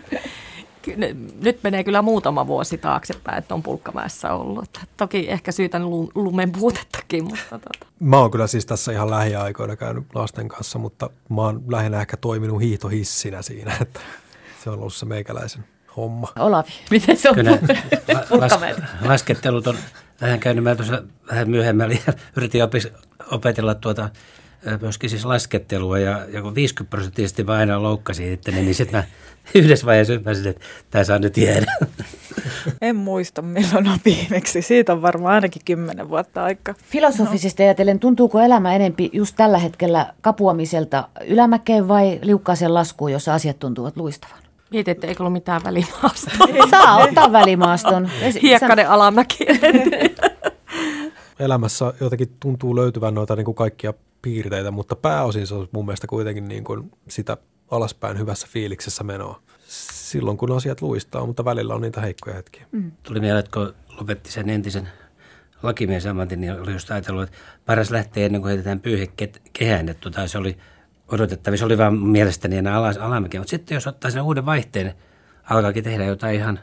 Nyt 1.42 1.64
menee 1.64 1.84
kyllä 1.84 2.02
muutama 2.02 2.48
vuosi 2.48 2.78
taaksepäin, 2.78 3.38
että 3.38 3.54
on 3.54 3.64
Pulkkamäessä 3.64 4.34
ollut. 4.34 4.80
Toki 4.98 5.30
ehkä 5.30 5.52
syytän 5.52 5.90
lumen 6.16 6.52
puutettakin. 6.52 7.24
Mutta 7.24 7.60
tota. 7.60 7.86
Mä 8.00 8.18
oon 8.18 8.32
kyllä 8.32 8.48
siis 8.48 8.66
tässä 8.66 8.92
ihan 8.92 9.10
lähiaikoina 9.10 9.76
käynyt 9.76 10.04
lasten 10.16 10.48
kanssa, 10.48 10.80
mutta 10.80 11.10
mä 11.30 11.42
oon 11.42 11.64
lähinnä 11.68 12.02
ehkä 12.02 12.18
toiminut 12.18 12.62
hiihtohissinä 12.62 13.42
siinä, 13.42 13.78
että 13.82 14.00
se 14.64 14.70
on 14.70 14.80
ollut 14.80 14.94
se 14.94 15.06
meikäläisen 15.06 15.64
homma. 15.98 16.28
Olavi, 16.40 16.72
miten 16.92 17.18
se 17.18 17.30
on 17.30 17.36
Kyllä, 17.36 17.52
las, 18.30 18.52
laskettelut 19.02 19.68
on 19.68 19.78
vähän 20.22 20.40
käynyt. 20.40 20.64
Mä 20.64 20.76
tuossa 20.76 21.04
vähän 21.32 21.50
myöhemmin 21.50 22.00
yritin 22.36 22.62
opetella 23.32 23.76
tuota 23.76 24.10
myöskin 24.82 25.10
siis 25.10 25.26
laskettelua 25.26 26.00
ja, 26.00 26.26
ja 26.34 26.42
kun 26.42 26.56
50 26.56 26.90
prosenttisesti 26.90 27.48
vaan 27.48 27.60
aina 27.60 27.84
loukkasi 27.84 28.34
itteni, 28.34 28.62
niin 28.62 28.76
sitten 28.76 29.00
mä 29.00 29.04
yhdessä 29.62 29.86
vaiheessa 29.86 30.14
ymmärsin, 30.14 30.48
että 30.48 30.66
tämä 30.90 31.04
saa 31.04 31.20
nyt 31.20 31.38
jäädä. 31.38 31.66
En 32.82 32.96
muista 32.96 33.42
milloin 33.42 33.88
on 33.88 34.00
viimeksi. 34.06 34.62
Siitä 34.62 34.94
on 34.94 35.02
varmaan 35.02 35.36
ainakin 35.36 35.62
kymmenen 35.66 36.10
vuotta 36.10 36.44
aikaa. 36.44 36.76
Filosofisesti 36.90 37.64
no. 37.64 37.68
ajatellen, 37.68 38.00
tuntuuko 38.00 38.40
elämä 38.40 38.76
enempi 38.76 39.10
just 39.14 39.36
tällä 39.36 39.58
hetkellä 39.58 40.14
kapuamiselta 40.22 41.08
ylämäkeen 41.28 41.88
vai 41.88 42.20
liukkaaseen 42.22 42.74
laskuun, 42.74 43.12
jossa 43.12 43.34
asiat 43.34 43.60
tuntuvat 43.60 43.98
luistavan? 43.98 44.42
Mietit, 44.72 44.98
että 44.98 45.08
eikö 45.08 45.24
ole 45.24 45.30
mitään 45.30 45.62
välimaastoa. 45.64 46.48
Saa 46.70 46.98
ottaa 47.04 47.32
välimaaston. 47.32 48.10
Hiekkainen 48.42 48.90
alamäki. 48.90 49.46
Elämässä 51.42 51.94
jotenkin 52.00 52.36
tuntuu 52.40 52.76
löytyvän 52.76 53.14
noita 53.14 53.36
niin 53.36 53.46
kuin 53.46 53.56
kaikkia 53.56 53.94
piirteitä, 54.22 54.72
mutta 54.72 54.96
pääosin 54.96 55.48
se 55.48 55.56
on 55.56 55.70
mun 55.72 55.86
mielestä 55.86 56.08
kuitenkin 56.08 56.48
niin 56.48 56.64
kuin 56.64 56.92
sitä 57.08 57.38
alaspäin 57.72 58.20
hyvässä 58.20 58.48
fiiliksessä 58.50 59.04
menoa. 59.04 59.42
Silloin 59.94 60.38
kun 60.38 60.52
asiat 60.52 60.82
luistaa, 60.82 61.26
mutta 61.26 61.46
välillä 61.46 61.76
on 61.76 61.82
niitä 61.82 62.02
heikkoja 62.02 62.36
hetkiä. 62.36 62.66
Mm. 62.72 62.92
Tuli 63.04 63.20
mieleen, 63.20 63.40
että 63.40 63.52
kun 63.54 63.74
lopetti 64.00 64.32
sen 64.32 64.50
entisen 64.50 64.90
lakimies 65.64 66.06
ammatin, 66.06 66.42
niin 66.42 66.62
oli 66.62 66.72
just 66.72 66.92
ajatellut, 66.92 67.24
että 67.24 67.38
paras 67.66 67.92
lähtee 67.92 68.26
ennen 68.26 68.42
kuin 68.42 68.50
heitetään 68.50 68.80
pyyhe 68.80 69.08
kehään, 69.54 69.90
että 69.90 70.02
tota, 70.02 70.28
se 70.28 70.38
oli 70.38 70.58
odotettavissa, 71.08 71.62
se 71.62 71.66
oli 71.66 71.78
vaan 71.78 72.00
mielestäni 72.00 72.58
enää 72.58 72.76
alas, 72.76 72.98
alamäkiä. 72.98 73.40
Mutta 73.40 73.52
sitten 73.52 73.76
jos 73.76 73.88
ottaa 73.88 74.12
sen 74.12 74.22
uuden 74.22 74.46
vaihteen, 74.46 74.94
alkaakin 75.50 75.84
tehdä 75.84 76.06
jotain 76.06 76.36
ihan 76.36 76.60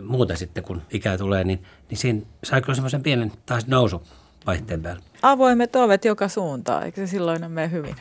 muuta 0.00 0.36
sitten, 0.36 0.64
kun 0.64 0.82
ikää 0.90 1.18
tulee, 1.18 1.44
niin, 1.44 1.62
niin 1.90 1.98
siinä 1.98 2.22
saa 2.44 2.60
kyllä 2.60 2.74
semmoisen 2.74 3.02
pienen 3.02 3.32
taas 3.46 3.66
nousu 3.66 4.02
vaihteen 4.46 4.82
päällä. 4.82 5.02
Avoimet 5.22 5.76
ovet 5.76 6.04
joka 6.04 6.28
suuntaan, 6.28 6.82
eikö 6.82 7.06
se 7.06 7.10
silloin 7.10 7.50
mene 7.50 7.70
hyvin? 7.70 7.96